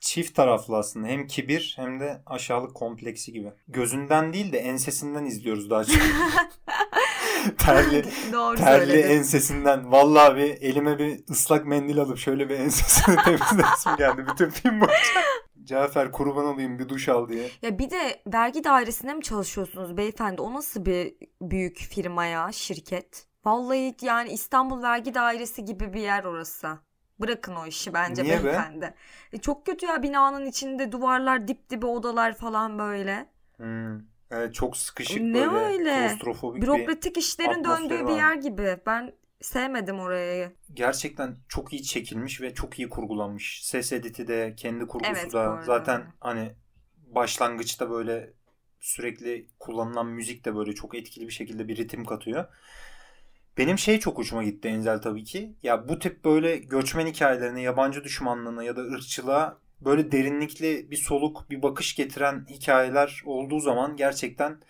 çift 0.03 0.35
taraflı 0.35 0.77
aslında. 0.77 1.07
Hem 1.07 1.27
kibir 1.27 1.73
hem 1.77 2.01
de 2.01 2.23
aşağılık 2.27 2.75
kompleksi 2.75 3.33
gibi. 3.33 3.53
Gözünden 3.69 4.33
değil 4.33 4.53
de 4.53 4.59
ensesinden 4.59 5.25
izliyoruz 5.25 5.71
daha 5.71 5.85
çok. 5.85 5.97
terli 7.59 8.05
Doğru 8.33 8.57
terli 8.57 8.87
söyledin. 8.87 9.11
ensesinden. 9.11 9.93
Vallahi 9.93 10.37
bir 10.37 10.63
elime 10.63 10.99
bir 10.99 11.21
ıslak 11.31 11.67
mendil 11.67 11.99
alıp 12.01 12.19
şöyle 12.19 12.49
bir 12.49 12.59
ensesini 12.59 13.17
temizlesim 13.25 13.97
geldi 13.99 14.25
bütün 14.33 14.51
film 14.51 14.81
boyunca. 14.81 15.23
Cafer 15.65 16.13
kurban 16.13 16.45
olayım 16.47 16.79
bir 16.79 16.89
duş 16.89 17.09
al 17.09 17.29
diye. 17.29 17.51
Ya 17.63 17.79
bir 17.79 17.91
de 17.91 18.23
vergi 18.27 18.65
dairesinde 18.65 19.15
mi 19.15 19.23
çalışıyorsunuz 19.23 19.97
beyefendi? 19.97 20.43
O 20.43 20.55
nasıl 20.55 20.85
bir 20.85 21.15
büyük 21.43 21.79
firma 21.79 22.25
ya 22.27 22.53
şirket? 22.53 23.27
Vallahi 23.45 23.97
yani 24.03 24.33
İstanbul 24.33 24.83
Vergi 24.83 25.15
Dairesi 25.15 25.65
gibi 25.65 25.93
bir 25.93 26.01
yer 26.01 26.25
orası. 26.25 26.79
Bırakın 27.21 27.55
o 27.57 27.67
işi 27.67 27.95
bence 27.95 28.23
Niye 28.23 28.45
beyefendi. 28.45 28.81
Be? 28.81 28.95
E 29.33 29.39
çok 29.39 29.67
kötü 29.67 29.87
ya 29.87 30.03
binanın 30.03 30.47
içinde 30.47 30.93
duvarlar 30.93 31.49
dip 31.49 31.71
dibe 31.71 31.87
odalar 31.87 32.37
falan 32.37 32.79
böyle. 32.79 33.27
Hmm. 33.57 34.01
Evet 34.31 34.55
çok 34.55 34.77
sıkışık 34.77 35.23
ne 35.23 35.53
böyle. 35.53 35.57
öyle? 35.57 36.19
Bürokratik 36.43 37.19
işlerin 37.19 37.65
döndüğü 37.65 38.07
bir 38.07 38.15
yer 38.15 38.35
gibi. 38.35 38.79
Ben 38.87 39.13
sevmedim 39.41 40.01
orayı. 40.01 40.53
Gerçekten 40.75 41.37
çok 41.49 41.73
iyi 41.73 41.83
çekilmiş 41.83 42.41
ve 42.41 42.55
çok 42.55 42.79
iyi 42.79 42.89
kurgulanmış. 42.89 43.61
Ses 43.65 43.93
editi 43.93 44.29
de 44.29 44.55
kendi 44.57 44.87
kurgusu 44.87 45.13
evet, 45.13 45.33
da 45.33 45.63
zaten 45.63 46.13
hani 46.21 46.53
başlangıçta 47.07 47.91
böyle 47.91 48.33
sürekli 48.81 49.47
kullanılan 49.59 50.07
müzik 50.07 50.45
de 50.45 50.57
böyle 50.57 50.73
çok 50.73 50.95
etkili 50.95 51.27
bir 51.27 51.33
şekilde 51.33 51.69
bir 51.69 51.77
ritim 51.77 52.05
katıyor. 52.05 52.45
Benim 53.59 53.79
şey 53.79 53.99
çok 54.01 54.19
hoşuma 54.19 54.45
gitti 54.45 54.69
Enzel 54.69 55.03
tabii 55.03 55.25
ki. 55.25 55.55
Ya 55.63 55.89
bu 55.89 55.99
tip 55.99 56.25
böyle 56.25 56.57
göçmen 56.57 57.07
hikayelerine, 57.07 57.63
yabancı 57.63 58.05
düşmanlığına 58.05 58.65
ya 58.65 58.77
da 58.77 58.81
ırkçılığa 58.81 59.59
böyle 59.81 60.13
derinlikli 60.13 60.91
bir 60.91 60.97
soluk, 60.97 61.51
bir 61.51 61.63
bakış 61.63 61.97
getiren 61.97 62.47
hikayeler 62.51 63.23
olduğu 63.27 63.61
zaman 63.61 63.97
gerçekten 63.97 64.61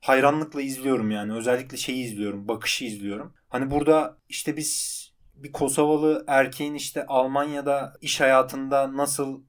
hayranlıkla 0.00 0.62
izliyorum 0.62 1.10
yani. 1.10 1.32
Özellikle 1.32 1.76
şeyi 1.76 2.04
izliyorum, 2.04 2.48
bakışı 2.48 2.84
izliyorum. 2.84 3.34
Hani 3.48 3.70
burada 3.70 4.16
işte 4.28 4.56
biz 4.56 5.02
bir 5.34 5.52
Kosovalı 5.52 6.24
erkeğin 6.26 6.74
işte 6.74 7.06
Almanya'da 7.06 7.92
iş 8.00 8.20
hayatında 8.20 8.96
nasıl 8.96 9.40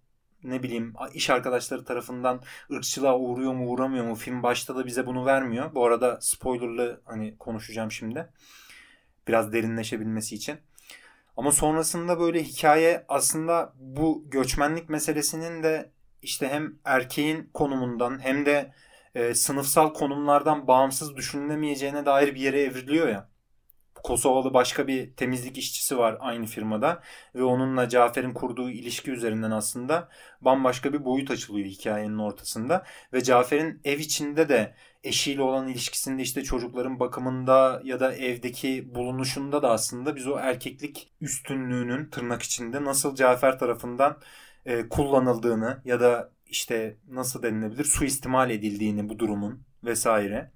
ne 0.43 0.63
bileyim 0.63 0.93
iş 1.13 1.29
arkadaşları 1.29 1.85
tarafından 1.85 2.41
ırkçılığa 2.71 3.19
uğruyor 3.19 3.53
mu 3.53 3.69
uğramıyor 3.69 4.05
mu 4.05 4.15
film 4.15 4.43
başta 4.43 4.75
da 4.75 4.85
bize 4.85 5.05
bunu 5.05 5.25
vermiyor. 5.25 5.75
Bu 5.75 5.85
arada 5.85 6.17
spoilerlı 6.21 7.01
hani 7.05 7.37
konuşacağım 7.37 7.91
şimdi 7.91 8.29
biraz 9.27 9.53
derinleşebilmesi 9.53 10.35
için. 10.35 10.57
Ama 11.37 11.51
sonrasında 11.51 12.19
böyle 12.19 12.43
hikaye 12.43 13.05
aslında 13.07 13.73
bu 13.79 14.23
göçmenlik 14.27 14.89
meselesinin 14.89 15.63
de 15.63 15.91
işte 16.21 16.47
hem 16.47 16.73
erkeğin 16.85 17.49
konumundan 17.53 18.23
hem 18.23 18.45
de 18.45 18.73
e, 19.15 19.33
sınıfsal 19.33 19.93
konumlardan 19.93 20.67
bağımsız 20.67 21.15
düşünülemeyeceğine 21.15 22.05
dair 22.05 22.35
bir 22.35 22.39
yere 22.39 22.61
evriliyor 22.61 23.07
ya. 23.07 23.29
Kosovalı 24.03 24.53
başka 24.53 24.87
bir 24.87 25.13
temizlik 25.13 25.57
işçisi 25.57 25.97
var 25.97 26.17
aynı 26.19 26.45
firmada 26.45 27.01
ve 27.35 27.43
onunla 27.43 27.89
Cafer'in 27.89 28.33
kurduğu 28.33 28.69
ilişki 28.69 29.11
üzerinden 29.11 29.51
aslında 29.51 30.09
bambaşka 30.41 30.93
bir 30.93 31.05
boyut 31.05 31.31
açılıyor 31.31 31.67
hikayenin 31.67 32.17
ortasında. 32.17 32.85
Ve 33.13 33.23
Cafer'in 33.23 33.81
ev 33.83 33.99
içinde 33.99 34.49
de 34.49 34.75
eşiyle 35.03 35.41
olan 35.41 35.67
ilişkisinde 35.67 36.21
işte 36.21 36.43
çocukların 36.43 36.99
bakımında 36.99 37.81
ya 37.83 37.99
da 37.99 38.13
evdeki 38.15 38.95
bulunuşunda 38.95 39.61
da 39.61 39.69
aslında 39.69 40.15
biz 40.15 40.27
o 40.27 40.37
erkeklik 40.37 41.13
üstünlüğünün 41.21 42.09
tırnak 42.09 42.41
içinde 42.43 42.83
nasıl 42.83 43.15
Cafer 43.15 43.59
tarafından 43.59 44.17
e, 44.65 44.89
kullanıldığını 44.89 45.81
ya 45.85 45.99
da 45.99 46.31
işte 46.45 46.97
nasıl 47.09 47.43
denilebilir 47.43 47.83
suistimal 47.83 48.49
edildiğini 48.49 49.09
bu 49.09 49.19
durumun 49.19 49.63
vesaire 49.83 50.51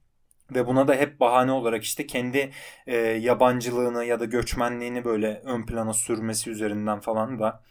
ve 0.52 0.68
buna 0.68 0.88
da 0.88 0.96
hep 0.96 1.20
bahane 1.20 1.52
olarak 1.52 1.84
işte 1.84 2.08
kendi 2.08 2.52
e, 2.88 2.98
yabancılığını 2.98 4.06
ya 4.06 4.20
da 4.20 4.26
göçmenliğini 4.26 5.06
böyle 5.06 5.42
ön 5.46 5.66
plana 5.66 5.94
sürmesi 5.94 6.50
üzerinden 6.50 7.00
falan 7.00 7.40
da 7.40 7.64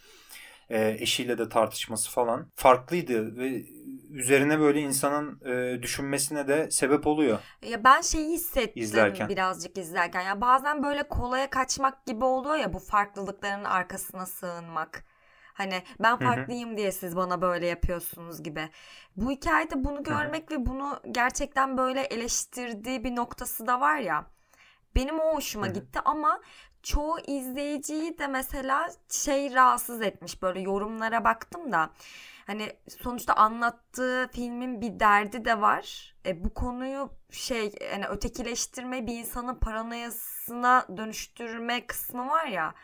e, 0.70 0.96
eşiyle 1.00 1.38
de 1.38 1.48
tartışması 1.48 2.10
falan 2.10 2.50
farklıydı 2.54 3.36
ve 3.36 3.64
üzerine 4.10 4.60
böyle 4.60 4.80
insanın 4.80 5.40
e, 5.44 5.82
düşünmesine 5.82 6.48
de 6.48 6.70
sebep 6.70 7.06
oluyor. 7.06 7.38
Ya 7.62 7.84
ben 7.84 8.00
şeyi 8.00 8.32
hissettim 8.32 8.82
izlerken. 8.82 9.28
birazcık 9.28 9.78
izlerken. 9.78 10.22
Ya 10.22 10.40
bazen 10.40 10.82
böyle 10.82 11.02
kolaya 11.02 11.50
kaçmak 11.50 12.06
gibi 12.06 12.24
oluyor 12.24 12.56
ya 12.56 12.72
bu 12.72 12.78
farklılıkların 12.78 13.64
arkasına 13.64 14.26
sığınmak. 14.26 15.04
Hani 15.60 15.82
ben 16.02 16.18
farklıyım 16.18 16.76
diye 16.76 16.92
siz 16.92 17.16
bana 17.16 17.42
böyle 17.42 17.66
yapıyorsunuz 17.66 18.42
gibi. 18.42 18.68
Bu 19.16 19.30
hikayede 19.30 19.84
bunu 19.84 20.02
görmek 20.02 20.50
ve 20.50 20.66
bunu 20.66 21.00
gerçekten 21.10 21.78
böyle 21.78 22.00
eleştirdiği 22.00 23.04
bir 23.04 23.16
noktası 23.16 23.66
da 23.66 23.80
var 23.80 23.98
ya. 23.98 24.26
Benim 24.94 25.20
o 25.20 25.34
hoşuma 25.34 25.66
gitti 25.66 26.00
ama 26.04 26.40
çoğu 26.82 27.18
izleyiciyi 27.26 28.18
de 28.18 28.26
mesela 28.26 28.90
şey 29.10 29.54
rahatsız 29.54 30.02
etmiş 30.02 30.42
böyle 30.42 30.60
yorumlara 30.60 31.24
baktım 31.24 31.72
da 31.72 31.90
hani 32.46 32.76
sonuçta 33.02 33.34
anlattığı 33.34 34.28
filmin 34.32 34.80
bir 34.80 35.00
derdi 35.00 35.44
de 35.44 35.60
var. 35.60 36.14
E, 36.26 36.44
bu 36.44 36.54
konuyu 36.54 37.10
şey 37.30 37.72
yani 37.92 38.06
ötekileştirme 38.06 39.06
bir 39.06 39.18
insanın 39.18 39.54
paranoyasına 39.54 40.86
dönüştürme 40.96 41.86
kısmı 41.86 42.28
var 42.28 42.46
ya. 42.46 42.74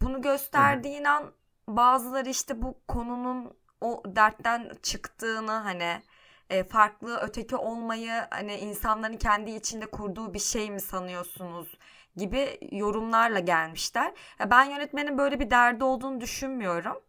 Bunu 0.00 0.22
gösterdiğin 0.22 1.04
an 1.04 1.32
bazıları 1.68 2.28
işte 2.28 2.62
bu 2.62 2.80
konunun 2.88 3.56
o 3.80 4.02
dertten 4.06 4.72
çıktığını 4.82 5.50
hani 5.52 6.02
e, 6.50 6.64
farklı 6.64 7.18
öteki 7.22 7.56
olmayı 7.56 8.12
hani 8.30 8.56
insanların 8.56 9.16
kendi 9.16 9.50
içinde 9.50 9.86
kurduğu 9.86 10.34
bir 10.34 10.38
şey 10.38 10.70
mi 10.70 10.80
sanıyorsunuz 10.80 11.78
gibi 12.16 12.58
yorumlarla 12.72 13.38
gelmişler. 13.38 14.12
Ben 14.50 14.64
yönetmenin 14.64 15.18
böyle 15.18 15.40
bir 15.40 15.50
derdi 15.50 15.84
olduğunu 15.84 16.20
düşünmüyorum. 16.20 17.02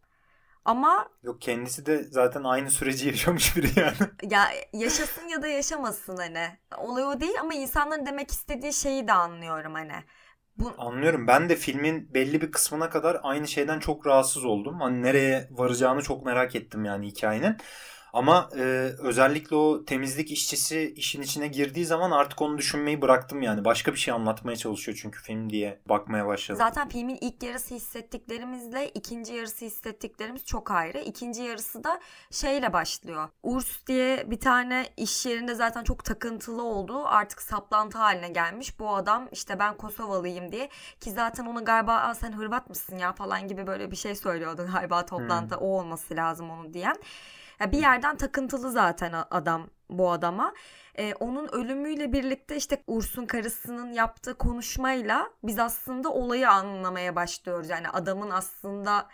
Ama 0.64 1.08
yok 1.22 1.40
kendisi 1.40 1.86
de 1.86 2.02
zaten 2.02 2.44
aynı 2.44 2.70
süreci 2.70 3.06
yaşamış 3.08 3.56
biri 3.56 3.80
yani. 3.80 3.96
Ya 4.30 4.48
yaşasın 4.72 5.28
ya 5.28 5.42
da 5.42 5.46
yaşamasın 5.48 6.16
hani. 6.16 6.58
Olay 6.78 7.04
o 7.04 7.20
değil 7.20 7.40
ama 7.40 7.54
insanların 7.54 8.06
demek 8.06 8.30
istediği 8.30 8.72
şeyi 8.72 9.08
de 9.08 9.12
anlıyorum 9.12 9.74
hani. 9.74 10.04
Bu... 10.58 10.74
Anlıyorum. 10.78 11.26
Ben 11.26 11.48
de 11.48 11.56
filmin 11.56 12.14
belli 12.14 12.40
bir 12.40 12.52
kısmına 12.52 12.90
kadar 12.90 13.20
aynı 13.22 13.48
şeyden 13.48 13.78
çok 13.78 14.06
rahatsız 14.06 14.44
oldum. 14.44 14.80
Hani 14.80 15.02
nereye 15.02 15.48
varacağını 15.50 16.02
çok 16.02 16.26
merak 16.26 16.56
ettim 16.56 16.84
yani 16.84 17.06
hikayenin. 17.06 17.56
Ama 18.12 18.50
e, 18.56 18.62
özellikle 18.98 19.56
o 19.56 19.84
temizlik 19.84 20.30
işçisi 20.30 20.94
işin 20.96 21.22
içine 21.22 21.48
girdiği 21.48 21.86
zaman 21.86 22.10
artık 22.10 22.42
onu 22.42 22.58
düşünmeyi 22.58 23.02
bıraktım 23.02 23.42
yani. 23.42 23.64
Başka 23.64 23.92
bir 23.92 23.98
şey 23.98 24.14
anlatmaya 24.14 24.56
çalışıyor 24.56 24.98
çünkü 25.02 25.22
film 25.22 25.50
diye 25.50 25.80
bakmaya 25.88 26.26
başladım. 26.26 26.58
Zaten 26.58 26.88
filmin 26.88 27.18
ilk 27.20 27.42
yarısı 27.42 27.74
hissettiklerimizle 27.74 28.88
ikinci 28.88 29.34
yarısı 29.34 29.64
hissettiklerimiz 29.64 30.44
çok 30.44 30.70
ayrı. 30.70 30.98
İkinci 30.98 31.42
yarısı 31.42 31.84
da 31.84 32.00
şeyle 32.30 32.72
başlıyor. 32.72 33.28
Urs 33.42 33.86
diye 33.86 34.30
bir 34.30 34.40
tane 34.40 34.86
iş 34.96 35.26
yerinde 35.26 35.54
zaten 35.54 35.84
çok 35.84 36.04
takıntılı 36.04 36.62
olduğu 36.62 37.06
artık 37.06 37.42
saplantı 37.42 37.98
haline 37.98 38.28
gelmiş. 38.28 38.78
Bu 38.78 38.94
adam 38.94 39.28
işte 39.32 39.58
ben 39.58 39.76
Kosovalıyım 39.76 40.52
diye 40.52 40.68
ki 41.00 41.10
zaten 41.10 41.46
ona 41.46 41.60
galiba 41.60 42.14
sen 42.14 42.32
Hırvat 42.32 42.68
mısın 42.68 42.98
ya 42.98 43.12
falan 43.12 43.48
gibi 43.48 43.66
böyle 43.66 43.90
bir 43.90 43.96
şey 43.96 44.14
söylüyordu 44.14 44.68
galiba 44.72 45.06
toplantıda 45.06 45.56
hmm. 45.56 45.62
o 45.62 45.78
olması 45.78 46.16
lazım 46.16 46.50
onu 46.50 46.74
diyen. 46.74 46.96
Ya 47.60 47.72
bir 47.72 47.78
yerden 47.78 48.16
takıntılı 48.16 48.70
zaten 48.70 49.14
adam 49.30 49.70
bu 49.90 50.10
adama. 50.10 50.54
Ee, 50.98 51.14
onun 51.14 51.48
ölümüyle 51.48 52.12
birlikte 52.12 52.56
işte 52.56 52.82
Urs'un 52.86 53.26
karısının 53.26 53.92
yaptığı 53.92 54.38
konuşmayla 54.38 55.30
biz 55.42 55.58
aslında 55.58 56.12
olayı 56.12 56.50
anlamaya 56.50 57.16
başlıyoruz. 57.16 57.70
Yani 57.70 57.88
adamın 57.88 58.30
aslında 58.30 59.08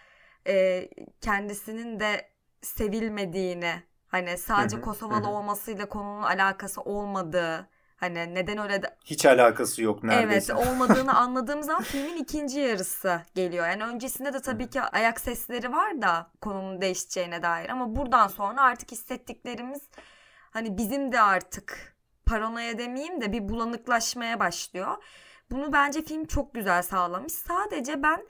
e, 0.47 0.89
kendisinin 1.21 2.01
de 2.01 2.29
sevilmediğini 2.63 3.83
hani 4.09 4.39
sadece 4.39 4.81
Kosovalı 4.81 5.29
olmasıyla 5.29 5.89
konunun 5.89 6.23
alakası 6.23 6.81
olmadığı 6.81 7.69
Hani 8.05 8.35
neden 8.35 8.59
öyle 8.59 8.83
de... 8.83 8.97
Hiç 9.05 9.27
alakası 9.27 9.83
yok 9.83 10.03
neredeyse. 10.05 10.53
Evet 10.53 10.67
olmadığını 10.67 11.13
anladığım 11.17 11.63
zaman 11.63 11.83
filmin 11.83 12.17
ikinci 12.17 12.61
yarısı 12.61 13.21
geliyor. 13.35 13.69
Yani 13.69 13.85
öncesinde 13.85 14.33
de 14.33 14.41
tabii 14.41 14.71
ki 14.71 14.81
ayak 14.81 15.21
sesleri 15.21 15.73
var 15.73 16.03
da 16.03 16.31
konunun 16.41 16.81
değişeceğine 16.81 17.43
dair. 17.43 17.69
Ama 17.69 17.97
buradan 17.97 18.29
sonra 18.29 18.63
artık 18.63 18.93
hissettiklerimiz 18.93 19.83
hani 20.51 20.79
bizim 20.79 21.13
de 21.13 21.21
artık 21.21 21.97
paranoya 22.27 22.79
demeyeyim 22.79 23.21
de 23.21 23.33
bir 23.33 23.49
bulanıklaşmaya 23.49 24.41
başlıyor. 24.41 24.97
Bunu 25.51 25.73
bence 25.73 26.03
film 26.03 26.25
çok 26.25 26.55
güzel 26.55 26.83
sağlamış. 26.83 27.33
Sadece 27.33 28.03
ben 28.03 28.27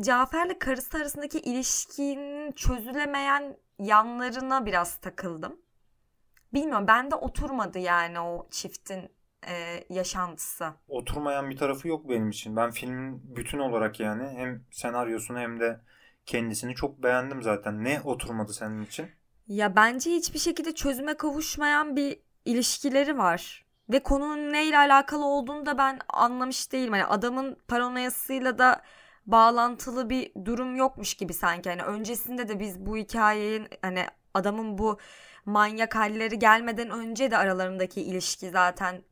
Cafer'le 0.00 0.58
karısı 0.58 0.96
arasındaki 0.96 1.38
ilişkinin 1.38 2.52
çözülemeyen 2.52 3.56
yanlarına 3.78 4.66
biraz 4.66 4.96
takıldım 4.96 5.66
bilmiyorum 6.54 6.86
bende 6.86 7.14
oturmadı 7.14 7.78
yani 7.78 8.20
o 8.20 8.46
çiftin 8.50 9.10
e, 9.46 9.84
yaşantısı. 9.90 10.66
Oturmayan 10.88 11.50
bir 11.50 11.56
tarafı 11.56 11.88
yok 11.88 12.08
benim 12.08 12.30
için. 12.30 12.56
Ben 12.56 12.70
filmin 12.70 13.36
bütün 13.36 13.58
olarak 13.58 14.00
yani 14.00 14.28
hem 14.28 14.64
senaryosunu 14.70 15.38
hem 15.38 15.60
de 15.60 15.80
kendisini 16.26 16.74
çok 16.74 17.02
beğendim 17.02 17.42
zaten. 17.42 17.84
Ne 17.84 18.00
oturmadı 18.04 18.52
senin 18.52 18.82
için? 18.82 19.06
Ya 19.48 19.76
bence 19.76 20.10
hiçbir 20.10 20.38
şekilde 20.38 20.74
çözüme 20.74 21.16
kavuşmayan 21.16 21.96
bir 21.96 22.20
ilişkileri 22.44 23.18
var. 23.18 23.66
Ve 23.92 24.02
konunun 24.02 24.52
neyle 24.52 24.78
alakalı 24.78 25.24
olduğunu 25.24 25.66
da 25.66 25.78
ben 25.78 25.98
anlamış 26.08 26.72
değilim. 26.72 26.92
Hani 26.92 27.04
adamın 27.04 27.56
paranoyasıyla 27.68 28.58
da 28.58 28.82
bağlantılı 29.26 30.10
bir 30.10 30.32
durum 30.44 30.76
yokmuş 30.76 31.14
gibi 31.14 31.34
sanki. 31.34 31.70
Hani 31.70 31.82
öncesinde 31.82 32.48
de 32.48 32.60
biz 32.60 32.86
bu 32.86 32.96
hikayenin 32.96 33.68
hani 33.82 34.06
adamın 34.34 34.78
bu 34.78 34.98
manyak 35.44 35.94
halleri 35.96 36.38
gelmeden 36.38 36.90
önce 36.90 37.30
de 37.30 37.36
aralarındaki 37.36 38.02
ilişki 38.02 38.50
zaten 38.50 39.02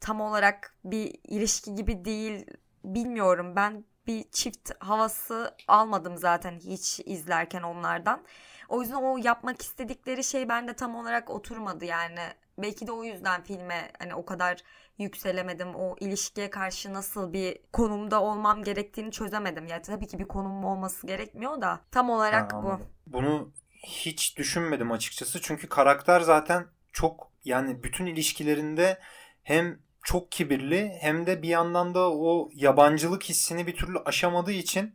tam 0.00 0.20
olarak 0.20 0.76
bir 0.84 1.14
ilişki 1.24 1.74
gibi 1.74 2.04
değil 2.04 2.46
bilmiyorum 2.84 3.56
ben 3.56 3.84
bir 4.06 4.24
çift 4.30 4.70
havası 4.78 5.54
almadım 5.68 6.16
zaten 6.16 6.58
hiç 6.58 7.00
izlerken 7.04 7.62
onlardan. 7.62 8.24
O 8.68 8.82
yüzden 8.82 8.96
o 8.96 9.16
yapmak 9.16 9.62
istedikleri 9.62 10.24
şey 10.24 10.48
bende 10.48 10.74
tam 10.74 10.96
olarak 10.96 11.30
oturmadı 11.30 11.84
yani. 11.84 12.20
Belki 12.58 12.86
de 12.86 12.92
o 12.92 13.04
yüzden 13.04 13.42
filme 13.42 13.90
hani 13.98 14.14
o 14.14 14.24
kadar 14.24 14.62
yükselemedim. 14.98 15.74
O 15.74 15.96
ilişkiye 16.00 16.50
karşı 16.50 16.94
nasıl 16.94 17.32
bir 17.32 17.58
konumda 17.72 18.22
olmam 18.22 18.64
gerektiğini 18.64 19.12
çözemedim. 19.12 19.66
Yani 19.66 19.82
tabii 19.82 20.06
ki 20.06 20.18
bir 20.18 20.28
konum 20.28 20.64
olması 20.64 21.06
gerekmiyor 21.06 21.60
da 21.60 21.80
tam 21.90 22.10
olarak 22.10 22.52
ha, 22.52 22.62
bu. 22.62 22.80
Bunu 23.06 23.52
hiç 23.86 24.38
düşünmedim 24.38 24.92
açıkçası. 24.92 25.40
Çünkü 25.40 25.68
karakter 25.68 26.20
zaten 26.20 26.66
çok 26.92 27.32
yani 27.44 27.82
bütün 27.82 28.06
ilişkilerinde 28.06 28.98
hem 29.42 29.78
çok 30.06 30.32
kibirli 30.32 30.92
hem 31.00 31.26
de 31.26 31.42
bir 31.42 31.48
yandan 31.48 31.94
da 31.94 32.12
o 32.12 32.50
yabancılık 32.54 33.24
hissini 33.24 33.66
bir 33.66 33.76
türlü 33.76 33.98
aşamadığı 33.98 34.52
için 34.52 34.94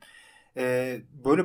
e, 0.58 0.98
böyle 1.26 1.44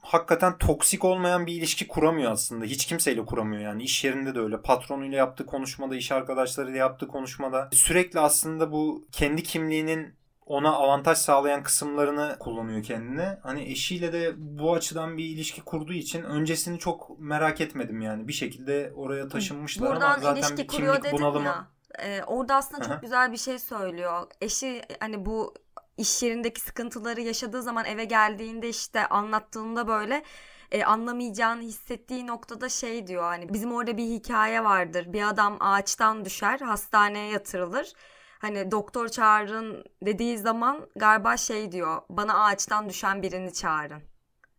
hakikaten 0.00 0.58
toksik 0.58 1.04
olmayan 1.04 1.46
bir 1.46 1.52
ilişki 1.52 1.88
kuramıyor 1.88 2.32
aslında. 2.32 2.64
Hiç 2.64 2.86
kimseyle 2.86 3.24
kuramıyor 3.24 3.62
yani. 3.62 3.82
iş 3.82 4.04
yerinde 4.04 4.34
de 4.34 4.40
öyle. 4.40 4.62
Patronuyla 4.62 5.18
yaptığı 5.18 5.46
konuşmada, 5.46 5.96
iş 5.96 6.12
arkadaşlarıyla 6.12 6.78
yaptığı 6.78 7.08
konuşmada 7.08 7.68
sürekli 7.72 8.20
aslında 8.20 8.72
bu 8.72 9.04
kendi 9.12 9.42
kimliğinin 9.42 10.14
ona 10.46 10.72
avantaj 10.72 11.18
sağlayan 11.18 11.62
kısımlarını 11.62 12.36
kullanıyor 12.40 12.82
kendine. 12.82 13.38
Hani 13.42 13.62
eşiyle 13.62 14.12
de 14.12 14.32
bu 14.36 14.74
açıdan 14.74 15.18
bir 15.18 15.24
ilişki 15.24 15.60
kurduğu 15.60 15.92
için 15.92 16.22
öncesini 16.22 16.78
çok 16.78 17.20
merak 17.20 17.60
etmedim 17.60 18.00
yani. 18.00 18.28
Bir 18.28 18.32
şekilde 18.32 18.92
oraya 18.96 19.28
taşınmışlar 19.28 19.90
Buradan 19.90 20.10
ama 20.10 20.18
zaten 20.18 20.40
ilişki 20.40 20.56
bir 20.56 20.68
kimlik 20.68 21.12
bunalımı. 21.12 21.46
Ya. 21.46 21.75
Ee, 21.98 22.22
orada 22.26 22.54
aslında 22.54 22.88
çok 22.88 23.02
güzel 23.02 23.32
bir 23.32 23.36
şey 23.36 23.58
söylüyor. 23.58 24.26
Eşi 24.40 24.82
hani 25.00 25.26
bu 25.26 25.54
iş 25.96 26.22
yerindeki 26.22 26.60
sıkıntıları 26.60 27.20
yaşadığı 27.20 27.62
zaman 27.62 27.84
eve 27.84 28.04
geldiğinde 28.04 28.68
işte 28.68 29.06
anlattığında 29.06 29.88
böyle 29.88 30.22
e, 30.70 30.84
anlamayacağını 30.84 31.62
hissettiği 31.62 32.26
noktada 32.26 32.68
şey 32.68 33.06
diyor 33.06 33.22
hani 33.22 33.52
bizim 33.54 33.72
orada 33.72 33.96
bir 33.96 34.04
hikaye 34.04 34.64
vardır. 34.64 35.12
Bir 35.12 35.28
adam 35.28 35.56
ağaçtan 35.60 36.24
düşer, 36.24 36.58
hastaneye 36.58 37.30
yatırılır 37.30 37.92
hani 38.38 38.70
doktor 38.70 39.08
çağırın 39.08 39.84
dediği 40.02 40.38
zaman 40.38 40.88
galiba 40.96 41.36
şey 41.36 41.72
diyor 41.72 42.02
bana 42.08 42.44
ağaçtan 42.44 42.88
düşen 42.88 43.22
birini 43.22 43.52
çağırın. 43.52 44.15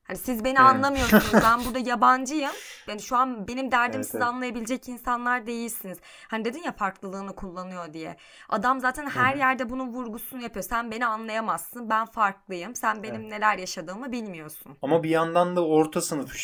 Hani 0.08 0.18
siz 0.18 0.44
beni 0.44 0.52
evet. 0.52 0.60
anlamıyorsunuz. 0.60 1.34
ben 1.44 1.66
burada 1.66 1.80
yabancıyım. 1.80 2.52
Yani 2.88 3.02
şu 3.02 3.16
an 3.16 3.48
benim 3.48 3.72
derdim 3.72 3.96
evet, 3.96 4.06
siz 4.06 4.16
evet. 4.16 4.28
anlayabilecek 4.28 4.90
insanlar 4.90 5.48
değilsiniz. 5.48 5.98
Hani 6.28 6.46
dedin 6.46 6.64
ya 6.64 6.72
farklılığını 6.72 7.36
kullanıyor 7.36 7.94
diye. 7.94 8.18
Adam 8.50 8.80
zaten 8.80 9.10
her 9.10 9.32
Hı-hı. 9.32 9.40
yerde 9.40 9.70
bunun 9.70 9.88
vurgusunu 9.88 10.42
yapıyor. 10.42 10.64
Sen 10.64 10.92
beni 10.92 11.06
anlayamazsın. 11.06 11.90
Ben 11.90 12.06
farklıyım. 12.06 12.76
Sen 12.76 13.04
benim 13.04 13.22
evet. 13.22 13.32
neler 13.32 13.58
yaşadığımı 13.58 14.12
bilmiyorsun. 14.12 14.78
Ama 14.82 15.04
bir 15.04 15.10
yandan 15.10 15.56
da 15.56 15.66
orta 15.66 16.02
sınıf 16.02 16.36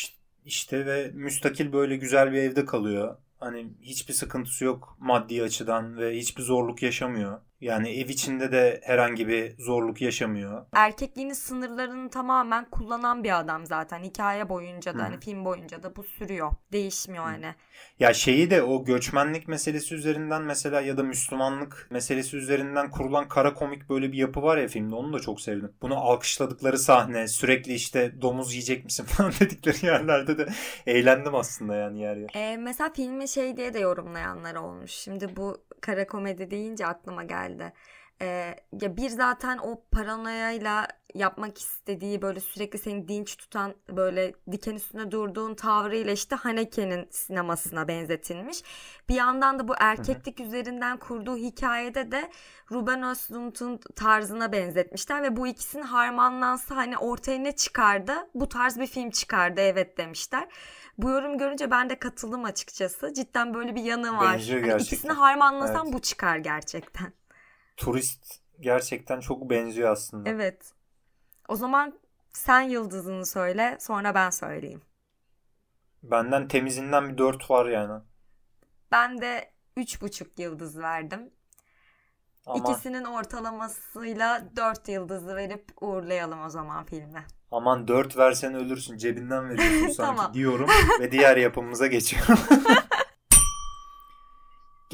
işte 0.44 0.86
ve 0.86 1.10
müstakil 1.14 1.72
böyle 1.72 1.96
güzel 1.96 2.32
bir 2.32 2.38
evde 2.38 2.64
kalıyor. 2.64 3.16
Hani 3.40 3.72
hiçbir 3.82 4.14
sıkıntısı 4.14 4.64
yok 4.64 4.96
maddi 5.00 5.42
açıdan 5.42 5.96
ve 5.98 6.16
hiçbir 6.16 6.42
zorluk 6.42 6.82
yaşamıyor. 6.82 7.40
Yani 7.64 7.88
ev 8.00 8.08
içinde 8.08 8.52
de 8.52 8.80
herhangi 8.82 9.28
bir 9.28 9.58
zorluk 9.58 10.02
yaşamıyor. 10.02 10.66
Erkekliğinin 10.72 11.32
sınırlarını 11.32 12.10
tamamen 12.10 12.64
kullanan 12.70 13.24
bir 13.24 13.38
adam 13.38 13.66
zaten. 13.66 14.02
Hikaye 14.02 14.48
boyunca 14.48 14.94
da 14.94 14.98
Hı. 14.98 15.02
hani 15.02 15.20
film 15.20 15.44
boyunca 15.44 15.82
da 15.82 15.96
bu 15.96 16.04
sürüyor. 16.04 16.52
Değişmiyor 16.72 17.24
Hı. 17.24 17.28
hani. 17.28 17.54
Ya 17.98 18.14
şeyi 18.14 18.50
de 18.50 18.62
o 18.62 18.84
göçmenlik 18.84 19.48
meselesi 19.48 19.94
üzerinden 19.94 20.42
mesela 20.42 20.80
ya 20.80 20.96
da 20.96 21.02
Müslümanlık 21.02 21.86
meselesi 21.90 22.36
üzerinden 22.36 22.90
kurulan 22.90 23.28
kara 23.28 23.54
komik 23.54 23.88
böyle 23.90 24.12
bir 24.12 24.18
yapı 24.18 24.42
var 24.42 24.56
ya 24.56 24.68
filmde. 24.68 24.94
Onu 24.94 25.12
da 25.12 25.20
çok 25.20 25.40
sevdim. 25.40 25.72
Bunu 25.82 25.96
alkışladıkları 25.96 26.78
sahne 26.78 27.28
sürekli 27.28 27.72
işte 27.74 28.22
domuz 28.22 28.52
yiyecek 28.52 28.84
misin 28.84 29.04
falan 29.08 29.32
dedikleri 29.40 29.86
yerlerde 29.86 30.38
de 30.38 30.46
eğlendim 30.86 31.34
aslında 31.34 31.74
yani 31.74 32.00
yer 32.00 32.16
yer. 32.16 32.30
Ee, 32.34 32.56
mesela 32.56 32.92
filmi 32.92 33.28
şey 33.28 33.56
diye 33.56 33.74
de 33.74 33.78
yorumlayanlar 33.78 34.54
olmuş. 34.54 34.90
Şimdi 34.90 35.36
bu 35.36 35.56
kara 35.80 36.06
komedi 36.06 36.50
deyince 36.50 36.86
aklıma 36.86 37.24
geldi. 37.24 37.53
Ee, 38.22 38.54
ya 38.80 38.96
bir 38.96 39.08
zaten 39.08 39.58
o 39.58 39.82
paranoyayla 39.90 40.86
yapmak 41.14 41.58
istediği 41.58 42.22
böyle 42.22 42.40
sürekli 42.40 42.78
seni 42.78 43.08
dinç 43.08 43.36
tutan 43.36 43.74
böyle 43.88 44.32
diken 44.52 44.74
üstünde 44.74 45.10
durduğun 45.10 45.54
tavrıyla 45.54 46.12
işte 46.12 46.36
Haneke'nin 46.36 47.08
sinemasına 47.10 47.88
benzetilmiş. 47.88 48.62
Bir 49.08 49.14
yandan 49.14 49.58
da 49.58 49.68
bu 49.68 49.74
erkeklik 49.80 50.38
Hı-hı. 50.38 50.46
üzerinden 50.46 50.96
kurduğu 50.96 51.36
hikayede 51.36 52.12
de 52.12 52.30
Ruben 52.70 53.02
Östlund'un 53.02 53.80
tarzına 53.96 54.52
benzetmişler 54.52 55.22
ve 55.22 55.36
bu 55.36 55.46
ikisinin 55.46 55.82
harmanlansa 55.82 56.76
hani 56.76 56.98
ortaya 56.98 57.38
ne 57.38 57.56
çıkardı? 57.56 58.12
Bu 58.34 58.48
tarz 58.48 58.78
bir 58.78 58.86
film 58.86 59.10
çıkardı 59.10 59.60
evet 59.60 59.98
demişler. 59.98 60.48
Bu 60.98 61.10
yorum 61.10 61.38
görünce 61.38 61.70
ben 61.70 61.90
de 61.90 61.98
katıldım 61.98 62.44
açıkçası. 62.44 63.12
Cidden 63.14 63.54
böyle 63.54 63.74
bir 63.74 63.82
yanı 63.82 64.16
var. 64.16 64.32
Benziyor 64.32 64.68
hani. 64.68 64.82
İkisini 64.82 65.12
harmanlasam 65.12 65.84
evet. 65.84 65.94
bu 65.94 66.00
çıkar 66.00 66.36
gerçekten. 66.36 67.12
Turist 67.76 68.40
gerçekten 68.60 69.20
çok 69.20 69.50
benziyor 69.50 69.92
aslında. 69.92 70.30
Evet. 70.30 70.72
O 71.48 71.56
zaman 71.56 71.98
sen 72.32 72.60
yıldızını 72.60 73.26
söyle 73.26 73.76
sonra 73.80 74.14
ben 74.14 74.30
söyleyeyim. 74.30 74.82
Benden 76.02 76.48
temizinden 76.48 77.12
bir 77.12 77.18
dört 77.18 77.50
var 77.50 77.66
yani. 77.66 78.02
Ben 78.92 79.20
de 79.20 79.52
üç 79.76 80.02
buçuk 80.02 80.38
yıldız 80.38 80.78
verdim. 80.78 81.30
Ama... 82.46 82.58
İkisinin 82.58 83.04
ortalamasıyla 83.04 84.48
dört 84.56 84.88
yıldızı 84.88 85.36
verip 85.36 85.64
uğurlayalım 85.80 86.42
o 86.42 86.48
zaman 86.48 86.84
filme. 86.84 87.24
Aman 87.50 87.88
4 87.88 88.16
versen 88.16 88.54
ölürsün 88.54 88.96
cebinden 88.96 89.48
veriyorsun 89.48 89.88
sanki 89.92 90.16
Tamam. 90.16 90.34
diyorum 90.34 90.68
ve 91.00 91.12
diğer 91.12 91.36
yapımımıza 91.36 91.86
geçiyorum. 91.86 92.38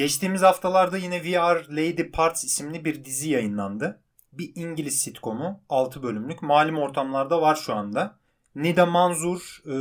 Geçtiğimiz 0.01 0.43
haftalarda 0.43 0.97
yine 0.97 1.23
VR 1.23 1.69
Lady 1.71 2.11
Parts 2.11 2.45
isimli 2.45 2.85
bir 2.85 3.05
dizi 3.05 3.31
yayınlandı. 3.31 4.03
Bir 4.33 4.53
İngiliz 4.55 5.01
sitcomu 5.01 5.65
6 5.69 6.03
bölümlük 6.03 6.43
malum 6.43 6.79
ortamlarda 6.79 7.43
var 7.43 7.55
şu 7.57 7.75
anda. 7.75 8.19
Nida 8.55 8.87
Manzur 8.87 9.63
e, 9.67 9.73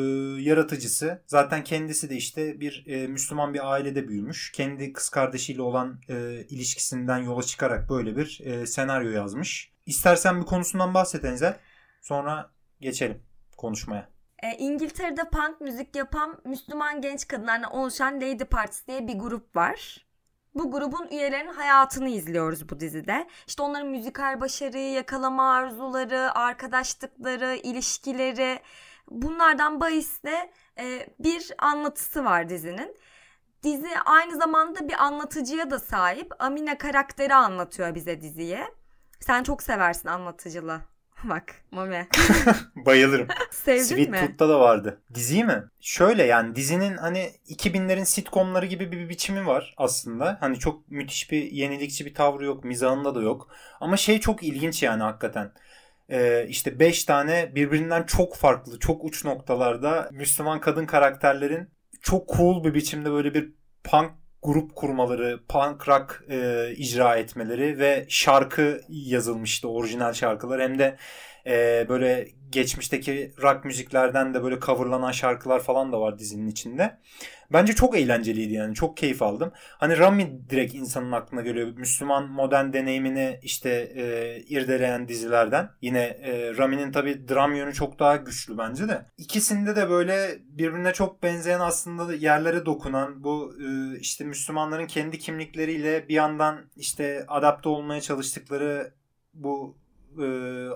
yaratıcısı 0.41 1.23
zaten 1.27 1.63
kendisi 1.63 2.10
de 2.10 2.15
işte 2.15 2.60
bir 2.60 2.84
e, 2.88 3.08
Müslüman 3.08 3.53
bir 3.53 3.71
ailede 3.71 4.08
büyümüş. 4.08 4.51
Kendi 4.51 4.93
kız 4.93 5.10
kardeşiyle 5.10 5.62
olan 5.62 6.01
e, 6.10 6.45
ilişkisinden 6.49 7.17
yola 7.17 7.43
çıkarak 7.43 7.89
böyle 7.89 8.17
bir 8.17 8.41
e, 8.43 8.65
senaryo 8.65 9.10
yazmış. 9.10 9.71
İstersen 9.86 10.41
bir 10.41 10.45
konusundan 10.45 10.93
bahset 10.93 11.25
Enzel. 11.25 11.60
Sonra 12.01 12.51
geçelim 12.82 13.23
konuşmaya. 13.58 14.10
E, 14.43 14.58
İngiltere'de 14.58 15.21
punk 15.29 15.62
müzik 15.62 15.95
yapan 15.95 16.41
Müslüman 16.45 17.01
genç 17.01 17.27
kadınlardan 17.27 17.71
oluşan 17.71 18.15
Lady 18.15 18.43
Parts 18.43 18.88
diye 18.88 19.08
bir 19.08 19.19
grup 19.19 19.55
var. 19.55 20.09
Bu 20.56 20.72
grubun 20.72 21.08
üyelerinin 21.12 21.54
hayatını 21.54 22.10
izliyoruz 22.10 22.70
bu 22.70 22.80
dizide. 22.80 23.28
İşte 23.48 23.64
onların 23.64 23.88
müzikal 23.88 24.42
başarıyı, 24.42 24.92
yakalama 24.92 25.54
arzuları, 25.54 26.36
arkadaşlıkları, 26.36 27.56
ilişkileri 27.56 28.60
bunlardan 29.10 29.80
bahisle 29.80 30.52
e, 30.80 31.08
bir 31.20 31.52
anlatısı 31.58 32.26
var 32.26 32.50
dizinin. 32.50 32.98
Dizi 33.64 34.00
aynı 34.06 34.38
zamanda 34.38 34.88
bir 34.90 35.04
anlatıcıya 35.04 35.72
da 35.72 35.80
sahip. 35.80 36.32
Amine 36.40 36.78
karakteri 36.78 37.36
anlatıyor 37.36 37.96
bize 37.96 38.22
diziyi. 38.22 38.60
Sen 39.20 39.44
çok 39.44 39.64
seversin 39.64 40.10
anlatıcılığı. 40.10 40.82
Bak 41.23 41.55
Mami. 41.71 42.08
Bayılırım. 42.75 43.27
Sevdin 43.51 43.84
Sweet 43.84 44.10
mi? 44.10 44.19
Tooth'ta 44.19 44.49
da 44.49 44.60
vardı. 44.60 45.01
Dizi 45.13 45.43
mi? 45.43 45.63
Şöyle 45.82 46.23
yani 46.23 46.55
dizinin 46.55 46.97
hani 46.97 47.32
2000'lerin 47.49 48.05
sitcomları 48.05 48.65
gibi 48.65 48.91
bir 48.91 49.10
biçimi 49.10 49.45
var 49.45 49.73
aslında. 49.77 50.38
Hani 50.39 50.60
çok 50.60 50.91
müthiş 50.91 51.32
bir 51.32 51.51
yenilikçi 51.51 52.05
bir 52.05 52.13
tavrı 52.13 52.45
yok. 52.45 52.63
Mizahında 52.63 53.15
da 53.15 53.21
yok. 53.21 53.47
Ama 53.79 53.97
şey 53.97 54.19
çok 54.19 54.43
ilginç 54.43 54.84
yani 54.84 55.03
hakikaten. 55.03 55.51
Ee, 56.10 56.45
işte 56.47 56.79
5 56.79 57.03
tane 57.03 57.55
birbirinden 57.55 58.03
çok 58.03 58.36
farklı, 58.36 58.79
çok 58.79 59.03
uç 59.03 59.25
noktalarda 59.25 60.10
Müslüman 60.12 60.62
kadın 60.62 60.86
karakterlerin 60.86 61.69
çok 62.01 62.29
cool 62.38 62.63
bir 62.63 62.73
biçimde 62.73 63.12
böyle 63.12 63.34
bir 63.34 63.53
punk 63.84 64.12
grup 64.43 64.75
kurmaları, 64.75 65.39
punk 65.49 65.88
rock 65.88 66.23
e, 66.30 66.69
icra 66.78 67.15
etmeleri 67.15 67.80
ve 67.80 68.06
şarkı 68.10 68.82
yazılmıştı 68.89 69.69
orijinal 69.69 70.13
şarkılar. 70.13 70.62
Hem 70.62 70.80
de 70.80 70.97
e, 71.45 71.86
böyle 71.89 72.28
geçmişteki 72.52 73.34
rock 73.41 73.65
müziklerden 73.65 74.34
de 74.34 74.43
böyle 74.43 74.60
coverlanan 74.60 75.12
şarkılar 75.12 75.60
falan 75.60 75.91
da 75.91 76.02
var 76.02 76.19
dizinin 76.19 76.47
içinde. 76.47 76.97
Bence 77.54 77.73
çok 77.75 77.97
eğlenceliydi 77.97 78.54
yani 78.54 78.75
çok 78.75 78.97
keyif 78.97 79.21
aldım. 79.21 79.52
Hani 79.56 79.97
Rami 79.97 80.49
direkt 80.49 80.75
insanın 80.75 81.12
aklına 81.12 81.41
geliyor. 81.41 81.67
Müslüman 81.78 82.30
modern 82.30 82.73
deneyimini 82.73 83.39
işte 83.43 83.69
e, 83.95 84.38
irdeleyen 84.47 85.08
dizilerden. 85.08 85.69
Yine 85.82 86.02
e, 86.02 86.58
Rami'nin 86.58 86.91
tabii 86.91 87.28
dram 87.28 87.56
yönü 87.56 87.73
çok 87.73 87.99
daha 87.99 88.15
güçlü 88.15 88.58
bence 88.58 88.88
de. 88.88 89.06
İkisinde 89.17 89.75
de 89.75 89.89
böyle 89.89 90.39
birbirine 90.43 90.93
çok 90.93 91.23
benzeyen 91.23 91.60
aslında 91.60 92.13
yerlere 92.13 92.65
dokunan 92.65 93.23
bu 93.23 93.56
e, 93.62 93.99
işte 93.99 94.23
Müslümanların 94.23 94.88
kendi 94.88 95.19
kimlikleriyle 95.19 96.10
bir 96.10 96.15
yandan 96.15 96.65
işte 96.75 97.25
adapte 97.28 97.69
olmaya 97.69 98.02
çalıştıkları 98.02 98.93
bu 99.34 99.78
e, 100.22 100.26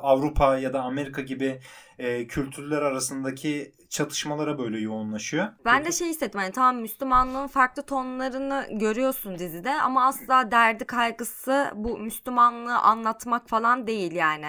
Avrupa 0.02 0.58
ya 0.58 0.74
da 0.74 0.82
Amerika 0.82 1.22
gibi 1.22 1.60
e, 2.00 2.28
kültürler 2.28 2.82
arasındaki 2.82 3.74
çatışmalara 3.90 4.58
böyle 4.58 4.80
yoğunlaşıyor. 4.80 5.48
Ben 5.66 5.86
de 5.86 5.92
şey 5.92 6.10
hissettim 6.10 6.40
hani 6.40 6.52
tamam 6.52 6.78
Müslümanlığın 6.82 7.48
farklı 7.48 7.84
tonlarını 7.84 8.68
görüyorsun 8.72 9.40
dizide 9.40 9.72
ama 9.82 10.06
asla 10.06 10.52
derdi 10.52 10.86
kaygısı 10.86 11.72
bu 11.76 11.98
Müslümanlığı 11.98 12.78
anlatmak 12.78 13.50
falan 13.50 13.88
değil 13.88 14.12
yani. 14.12 14.46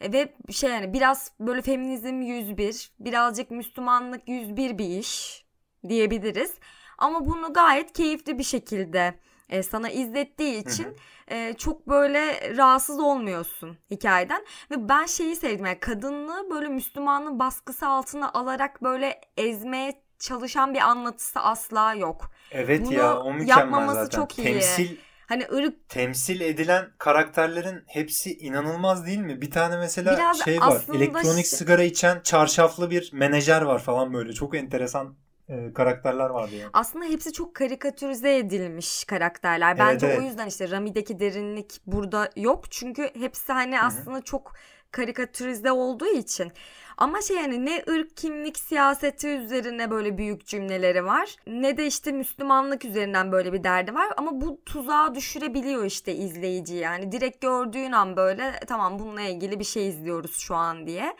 E, 0.00 0.12
Ve 0.12 0.34
şey 0.50 0.70
yani 0.70 0.92
biraz 0.92 1.32
böyle 1.40 1.62
feminizm 1.62 2.20
101, 2.20 2.90
birazcık 3.00 3.50
Müslümanlık 3.50 4.28
101 4.28 4.78
bir 4.78 4.98
iş 4.98 5.44
diyebiliriz. 5.88 6.54
Ama 6.98 7.26
bunu 7.26 7.52
gayet 7.52 7.92
keyifli 7.92 8.38
bir 8.38 8.44
şekilde 8.44 9.14
e, 9.48 9.62
sana 9.62 9.90
izlettiği 9.90 10.62
için 10.64 10.86
e, 11.30 11.54
çok 11.58 11.88
böyle 11.88 12.56
rahatsız 12.56 13.00
olmuyorsun 13.00 13.78
hikayeden. 13.90 14.44
Ve 14.70 14.88
ben 14.88 15.06
şeyi 15.06 15.36
sevdim 15.36 15.66
yani 15.66 15.80
kadınlığı 15.80 16.50
böyle 16.50 16.68
Müslümanlığın 16.68 17.38
baskısı 17.38 17.86
altına 17.86 18.32
alarak 18.32 18.82
böyle 18.82 19.20
ezmeye 19.36 20.02
çalışan 20.18 20.74
bir 20.74 20.80
anlatısı 20.80 21.40
asla 21.40 21.94
yok. 21.94 22.30
Evet 22.50 22.86
Bunu 22.86 22.94
ya 22.94 23.18
o 23.18 23.32
mükemmel 23.32 23.60
yapmaması 23.60 24.04
zaten. 24.04 24.18
çok 24.20 24.38
iyi. 24.38 24.44
Temsil 24.44 24.96
Hani 25.26 25.46
ırk 25.52 25.88
temsil 25.88 26.40
edilen 26.40 26.90
karakterlerin 26.98 27.82
hepsi 27.86 28.38
inanılmaz 28.38 29.06
değil 29.06 29.18
mi? 29.18 29.40
Bir 29.40 29.50
tane 29.50 29.76
mesela 29.76 30.16
Biraz 30.16 30.44
şey 30.44 30.60
var. 30.60 30.82
Elektronik 30.94 31.46
sigara 31.46 31.82
içen 31.82 32.20
çarşaflı 32.20 32.90
bir 32.90 33.10
menajer 33.12 33.62
var 33.62 33.78
falan 33.82 34.14
böyle. 34.14 34.32
Çok 34.32 34.56
enteresan 34.56 35.16
e, 35.48 35.72
karakterler 35.72 36.30
vardı 36.30 36.54
yani. 36.54 36.70
aslında 36.72 37.04
hepsi 37.04 37.32
çok 37.32 37.54
karikatürize 37.54 38.36
edilmiş 38.36 39.04
karakterler. 39.04 39.68
Evet, 39.68 39.80
Bence 39.80 40.06
evet. 40.06 40.18
o 40.18 40.22
yüzden 40.22 40.46
işte 40.46 40.70
Rami'deki 40.70 41.20
derinlik 41.20 41.80
burada 41.86 42.30
yok. 42.36 42.70
Çünkü 42.70 43.10
hepsi 43.14 43.52
hani 43.52 43.80
aslında 43.80 44.22
çok 44.22 44.52
karikatürize 44.90 45.72
olduğu 45.72 46.06
için. 46.06 46.52
Ama 46.96 47.22
şey 47.22 47.36
yani 47.36 47.66
ne 47.66 47.82
ırk 47.88 48.16
kimlik 48.16 48.58
siyaseti 48.58 49.28
üzerine 49.28 49.90
böyle 49.90 50.18
büyük 50.18 50.46
cümleleri 50.46 51.04
var. 51.04 51.36
Ne 51.46 51.76
de 51.76 51.86
işte 51.86 52.12
Müslümanlık 52.12 52.84
üzerinden 52.84 53.32
böyle 53.32 53.52
bir 53.52 53.64
derdi 53.64 53.94
var. 53.94 54.08
Ama 54.16 54.40
bu 54.40 54.60
tuzağa 54.66 55.14
düşürebiliyor 55.14 55.84
işte 55.84 56.14
izleyiciyi. 56.14 56.80
Yani 56.80 57.12
direkt 57.12 57.40
gördüğün 57.40 57.92
an 57.92 58.16
böyle 58.16 58.60
tamam 58.66 58.98
bununla 58.98 59.20
ilgili 59.20 59.58
bir 59.58 59.64
şey 59.64 59.88
izliyoruz 59.88 60.36
şu 60.36 60.54
an 60.54 60.86
diye. 60.86 61.16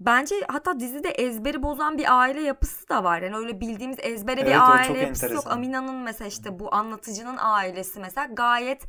Bence 0.00 0.34
hatta 0.48 0.80
dizide 0.80 1.08
ezberi 1.08 1.62
bozan 1.62 1.98
bir 1.98 2.18
aile 2.20 2.40
yapısı 2.40 2.88
da 2.88 3.04
var. 3.04 3.22
Yani 3.22 3.36
öyle 3.36 3.60
bildiğimiz 3.60 3.98
ezbere 4.02 4.40
Evet, 4.40 4.46
bir 4.46 4.70
aile 4.72 4.98
yapısı 4.98 5.32
yok. 5.34 5.46
enteresan. 5.46 5.50
Amina'nın 5.56 5.94
mesela 5.96 6.28
işte 6.28 6.58
bu 6.58 6.74
anlatıcının 6.74 7.36
ailesi 7.40 8.00
mesela 8.00 8.26
gayet 8.32 8.82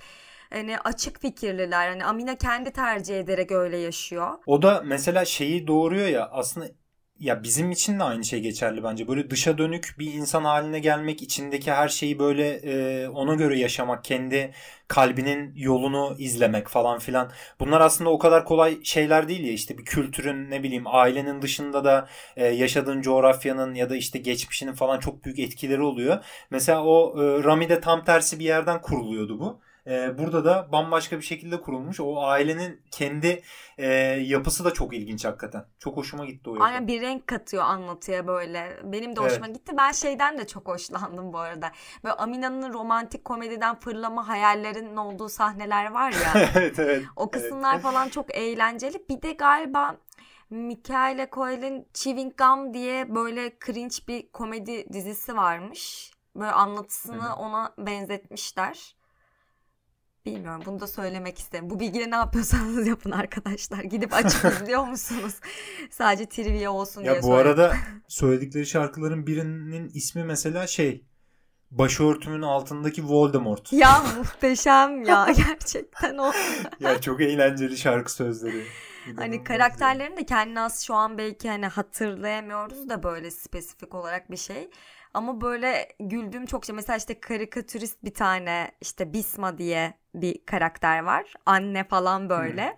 hani 0.49 0.79
açık 0.79 1.21
fikirliler. 1.21 1.89
Hani 1.89 2.05
Amina 2.05 2.35
kendi 2.35 2.71
tercih 2.71 3.19
ederek 3.19 3.51
öyle 3.51 3.77
yaşıyor. 3.77 4.37
O 4.45 4.61
da 4.61 4.81
mesela 4.85 5.25
şeyi 5.25 5.67
doğuruyor 5.67 6.07
ya 6.07 6.29
aslında 6.31 6.67
ya 7.21 7.43
bizim 7.43 7.71
için 7.71 7.99
de 7.99 8.03
aynı 8.03 8.25
şey 8.25 8.41
geçerli 8.41 8.83
bence. 8.83 9.07
Böyle 9.07 9.29
dışa 9.29 9.57
dönük 9.57 9.95
bir 9.99 10.13
insan 10.13 10.43
haline 10.43 10.79
gelmek, 10.79 11.21
içindeki 11.21 11.71
her 11.71 11.89
şeyi 11.89 12.19
böyle 12.19 12.47
e, 12.49 13.07
ona 13.09 13.35
göre 13.35 13.59
yaşamak, 13.59 14.03
kendi 14.03 14.53
kalbinin 14.87 15.53
yolunu 15.55 16.15
izlemek 16.19 16.67
falan 16.67 16.99
filan. 16.99 17.31
Bunlar 17.59 17.81
aslında 17.81 18.09
o 18.09 18.19
kadar 18.19 18.45
kolay 18.45 18.83
şeyler 18.83 19.27
değil 19.27 19.43
ya. 19.43 19.51
İşte 19.53 19.77
bir 19.77 19.85
kültürün 19.85 20.51
ne 20.51 20.63
bileyim 20.63 20.83
ailenin 20.87 21.41
dışında 21.41 21.83
da 21.85 22.07
e, 22.37 22.47
yaşadığın 22.47 23.01
coğrafyanın 23.01 23.73
ya 23.73 23.89
da 23.89 23.95
işte 23.95 24.19
geçmişinin 24.19 24.73
falan 24.73 24.99
çok 24.99 25.25
büyük 25.25 25.39
etkileri 25.39 25.81
oluyor. 25.81 26.23
Mesela 26.49 26.83
o 26.83 27.23
e, 27.23 27.43
Rami'de 27.43 27.81
tam 27.81 28.03
tersi 28.05 28.39
bir 28.39 28.45
yerden 28.45 28.81
kuruluyordu 28.81 29.39
bu. 29.39 29.61
E, 29.87 30.17
burada 30.17 30.45
da 30.45 30.71
bambaşka 30.71 31.17
bir 31.17 31.21
şekilde 31.23 31.61
kurulmuş. 31.61 31.99
O 31.99 32.21
ailenin 32.21 32.81
kendi 32.91 33.43
e, 33.77 33.87
yapısı 34.21 34.65
da 34.65 34.73
çok 34.73 34.93
ilginç 34.93 35.25
hakikaten. 35.25 35.65
Çok 35.79 35.97
hoşuma 35.97 36.25
gitti 36.25 36.49
o 36.49 36.53
yapı. 36.53 36.65
Aynen 36.65 36.87
bir 36.87 37.01
renk 37.01 37.27
katıyor 37.27 37.63
anlatıya 37.63 38.27
böyle. 38.27 38.77
Benim 38.83 39.15
de 39.15 39.19
hoşuma 39.19 39.47
gitti. 39.47 39.73
Ben 39.77 39.91
şeyden 39.91 40.37
de 40.37 40.47
çok 40.47 40.67
hoşlandım 40.67 41.33
bu 41.33 41.39
arada. 41.39 41.71
Böyle 42.03 42.15
Amina'nın 42.15 42.73
romantik 42.73 43.25
komediden 43.25 43.79
fırlama 43.79 44.27
hayallerinin 44.27 44.95
olduğu 44.95 45.29
sahneler 45.29 45.91
var 45.91 46.11
ya. 46.11 46.49
evet 46.55 46.79
evet. 46.79 47.03
O 47.15 47.31
kısımlar 47.31 47.79
falan 47.79 48.09
çok 48.09 48.35
eğlenceli. 48.35 49.05
Bir 49.09 49.21
de 49.21 49.31
galiba 49.31 49.97
Michaela 50.49 51.27
Coel'in 51.31 51.87
Chewing 51.93 52.37
Gum 52.37 52.73
diye 52.73 53.15
böyle 53.15 53.53
cringe 53.65 53.95
bir 54.07 54.31
komedi 54.31 54.93
dizisi 54.93 55.35
varmış. 55.35 56.11
Böyle 56.35 56.51
anlatısını 56.51 57.23
Hı 57.23 57.29
hı. 57.29 57.35
ona 57.35 57.73
benzetmişler. 57.77 58.95
Bilmiyorum 60.25 60.61
bunu 60.65 60.79
da 60.79 60.87
söylemek 60.87 61.39
isterim. 61.39 61.69
Bu 61.69 61.79
bilgiyle 61.79 62.11
ne 62.11 62.15
yapıyorsanız 62.15 62.87
yapın 62.87 63.11
arkadaşlar. 63.11 63.83
Gidip 63.83 64.13
açıp 64.13 64.45
izliyor 64.61 64.83
musunuz? 64.87 65.33
Sadece 65.91 66.25
trivia 66.25 66.71
olsun 66.71 67.03
diye 67.03 67.13
Ya 67.13 67.21
bu 67.21 67.27
söyledim. 67.27 67.47
arada 67.47 67.75
söyledikleri 68.07 68.65
şarkıların 68.65 69.27
birinin 69.27 69.89
ismi 69.93 70.23
mesela 70.23 70.67
şey 70.67 71.05
başörtümün 71.71 72.41
altındaki 72.41 73.07
Voldemort. 73.07 73.73
Ya 73.73 74.03
muhteşem 74.17 75.03
ya 75.03 75.27
gerçekten 75.37 76.17
o. 76.17 76.31
ya 76.79 77.01
çok 77.01 77.21
eğlenceli 77.21 77.77
şarkı 77.77 78.13
sözleri. 78.13 78.63
Hani 79.05 79.25
İnanılmaz 79.25 79.43
karakterlerin 79.47 80.17
de 80.17 80.25
kendine 80.25 80.61
az 80.61 80.81
şu 80.85 80.93
an 80.95 81.17
belki 81.17 81.49
hani 81.49 81.65
hatırlayamıyoruz 81.67 82.89
da 82.89 83.03
böyle 83.03 83.31
spesifik 83.31 83.95
olarak 83.95 84.31
bir 84.31 84.37
şey. 84.37 84.69
Ama 85.13 85.41
böyle 85.41 85.89
güldüğüm 85.99 86.45
çok 86.45 86.65
şey. 86.65 86.75
Mesela 86.75 86.97
işte 86.97 87.19
karikatürist 87.19 88.03
bir 88.03 88.13
tane 88.13 88.71
işte 88.81 89.13
Bisma 89.13 89.57
diye 89.57 89.93
bir 90.15 90.45
karakter 90.45 90.99
var. 90.99 91.33
Anne 91.45 91.83
falan 91.83 92.29
böyle. 92.29 92.77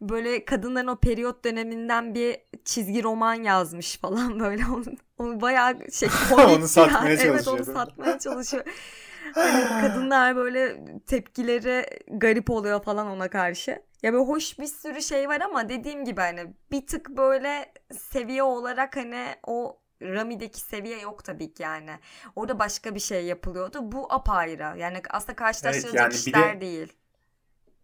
böyle 0.00 0.44
kadınların 0.44 0.86
o 0.86 0.96
periyot 0.96 1.44
döneminden 1.44 2.14
bir 2.14 2.38
çizgi 2.64 3.02
roman 3.02 3.34
yazmış 3.34 3.98
falan 3.98 4.40
böyle 4.40 4.66
onu, 4.66 4.84
onu 5.18 5.40
bayağı 5.40 5.90
şey 5.92 6.08
onu 6.32 6.68
satmaya 6.68 7.08
yani. 7.08 7.18
çalışıyor. 7.18 7.34
Evet 7.34 7.48
onu 7.48 7.64
satmaya 7.74 8.18
çalışıyor. 8.18 8.64
Hani 9.34 9.80
kadınlar 9.80 10.36
böyle 10.36 10.84
tepkileri 11.06 11.86
garip 12.08 12.50
oluyor 12.50 12.82
falan 12.82 13.06
ona 13.06 13.28
karşı. 13.30 13.82
Ya 14.02 14.12
böyle 14.12 14.24
hoş 14.24 14.58
bir 14.58 14.66
sürü 14.66 15.02
şey 15.02 15.28
var 15.28 15.40
ama 15.40 15.68
dediğim 15.68 16.04
gibi 16.04 16.20
hani 16.20 16.40
bir 16.72 16.86
tık 16.86 17.08
böyle 17.08 17.72
seviye 17.98 18.42
olarak 18.42 18.96
hani 18.96 19.26
o 19.46 19.79
Rami'deki 20.02 20.60
seviye 20.60 21.00
yok 21.00 21.24
tabii 21.24 21.54
ki 21.54 21.62
yani. 21.62 21.90
Orada 22.36 22.58
başka 22.58 22.94
bir 22.94 23.00
şey 23.00 23.24
yapılıyordu. 23.24 23.92
Bu 23.92 24.12
apayrı. 24.12 24.78
Yani 24.78 25.02
aslında 25.10 25.36
karşılaştırılacak 25.36 26.02
Evet, 26.12 26.12
yani 26.12 26.14
işler 26.14 26.56
de- 26.56 26.60
değil. 26.60 26.92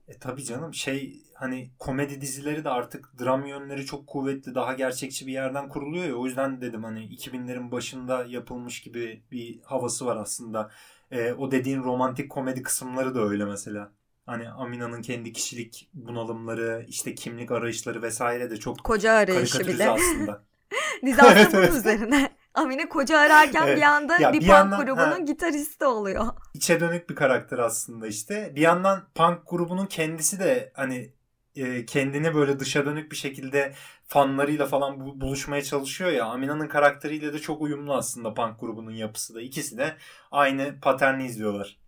E 0.08 0.18
tabii 0.18 0.44
canım 0.44 0.74
şey 0.74 1.22
hani 1.34 1.70
komedi 1.78 2.20
dizileri 2.20 2.64
de 2.64 2.68
artık 2.70 3.12
dram 3.20 3.46
yönleri 3.46 3.86
çok 3.86 4.06
kuvvetli 4.06 4.54
daha 4.54 4.72
gerçekçi 4.72 5.26
bir 5.26 5.32
yerden 5.32 5.68
kuruluyor 5.68 6.04
ya 6.04 6.14
o 6.16 6.26
yüzden 6.26 6.60
dedim 6.60 6.84
hani 6.84 7.04
2000'lerin 7.04 7.70
başında 7.70 8.24
yapılmış 8.24 8.80
gibi 8.82 9.22
bir 9.30 9.60
havası 9.62 10.06
var 10.06 10.16
aslında. 10.16 10.70
E, 11.10 11.32
o 11.32 11.50
dediğin 11.50 11.82
romantik 11.82 12.30
komedi 12.30 12.62
kısımları 12.62 13.14
da 13.14 13.20
öyle 13.20 13.44
mesela. 13.44 13.92
Hani 14.26 14.48
Amina'nın 14.50 15.02
kendi 15.02 15.32
kişilik 15.32 15.88
bunalımları 15.94 16.84
işte 16.88 17.14
kimlik 17.14 17.50
arayışları 17.50 18.02
vesaire 18.02 18.50
de 18.50 18.56
çok 18.56 18.84
Koca 18.84 19.12
arayışı 19.12 19.78
de. 19.78 19.90
aslında. 19.90 20.42
Aslında 21.04 21.32
Evet, 21.32 21.48
bunun 21.52 21.62
evet. 21.62 21.74
üzerine. 21.74 22.32
Amine 22.54 22.88
koca 22.88 23.18
ararken 23.18 23.66
Evet. 23.66 23.76
bir 23.76 23.82
anda 23.82 24.16
Ya 24.18 24.32
bir, 24.32 24.40
bir 24.40 24.46
punk 24.46 24.56
yandan- 24.56 24.84
grubunun 24.86 25.10
ha. 25.12 25.18
gitaristi 25.18 25.84
oluyor. 25.86 26.26
içe 26.54 26.80
dönük 26.80 27.10
bir 27.10 27.14
karakter 27.14 27.58
aslında 27.58 28.06
işte. 28.06 28.52
Bir 28.56 28.60
yandan 28.60 29.08
punk 29.14 29.38
grubunun 29.50 29.86
kendisi 29.86 30.40
de 30.40 30.72
hani 30.74 31.12
e, 31.56 31.86
kendini 31.86 32.34
böyle 32.34 32.58
dışa 32.60 32.86
dönük 32.86 33.12
bir 33.12 33.16
şekilde 33.16 33.72
fanlarıyla 34.06 34.66
falan 34.66 35.00
bu- 35.00 35.20
buluşmaya 35.20 35.62
çalışıyor 35.62 36.10
ya. 36.10 36.24
Amina'nın 36.24 36.68
karakteriyle 36.68 37.32
de 37.32 37.38
çok 37.38 37.60
uyumlu 37.62 37.94
aslında 37.94 38.34
punk 38.34 38.60
grubunun 38.60 38.90
yapısı 38.94 39.34
da. 39.34 39.40
İkisi 39.42 39.78
de 39.78 39.96
aynı 40.30 40.80
paterni 40.80 41.26
izliyorlar. 41.26 41.78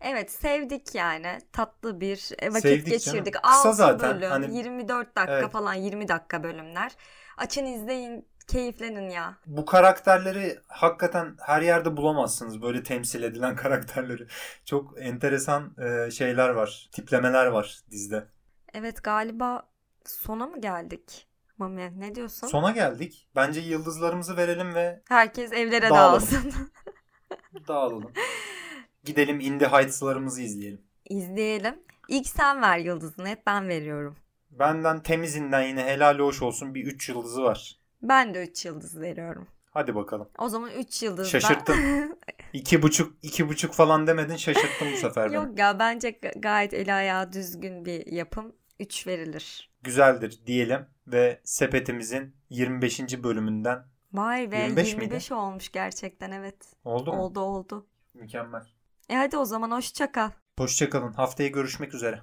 Evet 0.00 0.32
sevdik 0.32 0.94
yani. 0.94 1.38
Tatlı 1.52 2.00
bir 2.00 2.30
e, 2.38 2.48
vakit 2.48 2.62
Sevdik 2.62 2.86
geçirdik. 2.86 3.34
canım. 3.34 3.48
Kısa 3.54 3.68
6 3.68 3.72
zaten. 3.76 4.16
bölüm. 4.16 4.30
Hani- 4.30 4.56
24 4.56 5.16
dakika 5.16 5.38
Evet. 5.38 5.50
falan 5.52 5.74
20 5.74 6.08
dakika 6.08 6.42
bölümler. 6.42 6.92
Açın 7.36 7.64
izleyin. 7.66 8.29
Keyiflenin 8.50 9.10
ya. 9.10 9.36
Bu 9.46 9.64
karakterleri 9.64 10.58
hakikaten 10.68 11.36
her 11.40 11.62
yerde 11.62 11.96
bulamazsınız. 11.96 12.62
Böyle 12.62 12.82
temsil 12.82 13.22
edilen 13.22 13.56
karakterleri. 13.62 14.26
Çok 14.64 14.94
enteresan 15.02 15.74
e, 15.78 16.10
şeyler 16.10 16.48
var. 16.48 16.88
Tiplemeler 16.92 17.46
var 17.46 17.80
dizide. 17.90 18.26
Evet 18.74 19.02
galiba 19.04 19.62
sona 20.06 20.46
mı 20.46 20.60
geldik? 20.60 21.26
Mami 21.58 21.92
ne 22.00 22.14
diyorsun? 22.14 22.46
Sona 22.46 22.70
geldik. 22.70 23.28
Bence 23.36 23.60
yıldızlarımızı 23.60 24.36
verelim 24.36 24.74
ve 24.74 25.02
Herkes 25.08 25.52
evlere 25.52 25.90
Dağılalım. 25.90 26.12
dağılsın. 26.12 26.52
dağılalım. 27.68 28.12
Gidelim 29.04 29.40
Indie 29.40 29.68
Heights'larımızı 29.68 30.42
izleyelim. 30.42 30.80
İzleyelim. 31.04 31.74
İlk 32.08 32.26
sen 32.26 32.62
ver 32.62 32.78
yıldızını. 32.78 33.28
Hep 33.28 33.46
ben 33.46 33.68
veriyorum. 33.68 34.16
Benden 34.50 35.02
temizinden 35.02 35.62
yine 35.62 35.84
helal 35.84 36.18
hoş 36.18 36.42
olsun 36.42 36.74
bir 36.74 36.86
3 36.86 37.08
yıldızı 37.08 37.42
var. 37.42 37.79
Ben 38.02 38.34
de 38.34 38.42
3 38.44 38.64
yıldız 38.64 39.00
veriyorum. 39.00 39.48
Hadi 39.70 39.94
bakalım. 39.94 40.28
O 40.38 40.48
zaman 40.48 40.70
3 40.70 41.02
yıldız 41.02 41.28
Şaşırttın. 41.28 41.76
İki 42.52 42.82
buçuk, 42.82 43.16
iki 43.22 43.48
buçuk 43.48 43.72
falan 43.72 44.06
demedin 44.06 44.36
şaşırttın 44.36 44.92
bu 44.92 44.96
sefer 44.96 45.26
beni. 45.26 45.34
Yok 45.34 45.58
ya 45.58 45.78
bence 45.78 46.10
ga- 46.10 46.40
gayet 46.40 46.74
eli 46.74 46.92
ayağı 46.92 47.32
düzgün 47.32 47.84
bir 47.84 48.06
yapım. 48.06 48.52
3 48.80 49.06
verilir. 49.06 49.70
Güzeldir 49.82 50.40
diyelim 50.46 50.86
ve 51.06 51.40
sepetimizin 51.44 52.36
25. 52.50 53.22
bölümünden 53.22 53.84
Vay 54.12 54.50
be 54.50 54.56
25 54.58 54.88
25, 54.88 55.30
miydi? 55.30 55.40
olmuş 55.40 55.72
gerçekten 55.72 56.30
evet. 56.30 56.56
oldu 56.84 57.12
mu? 57.12 57.22
Oldu 57.22 57.40
oldu. 57.40 57.86
Mükemmel. 58.14 58.62
E 59.08 59.14
hadi 59.16 59.36
o 59.36 59.44
zaman 59.44 59.70
hoşça 59.70 60.12
kal. 60.12 60.30
Hoşçakalın. 60.58 61.12
Haftaya 61.12 61.48
görüşmek 61.48 61.94
üzere. 61.94 62.22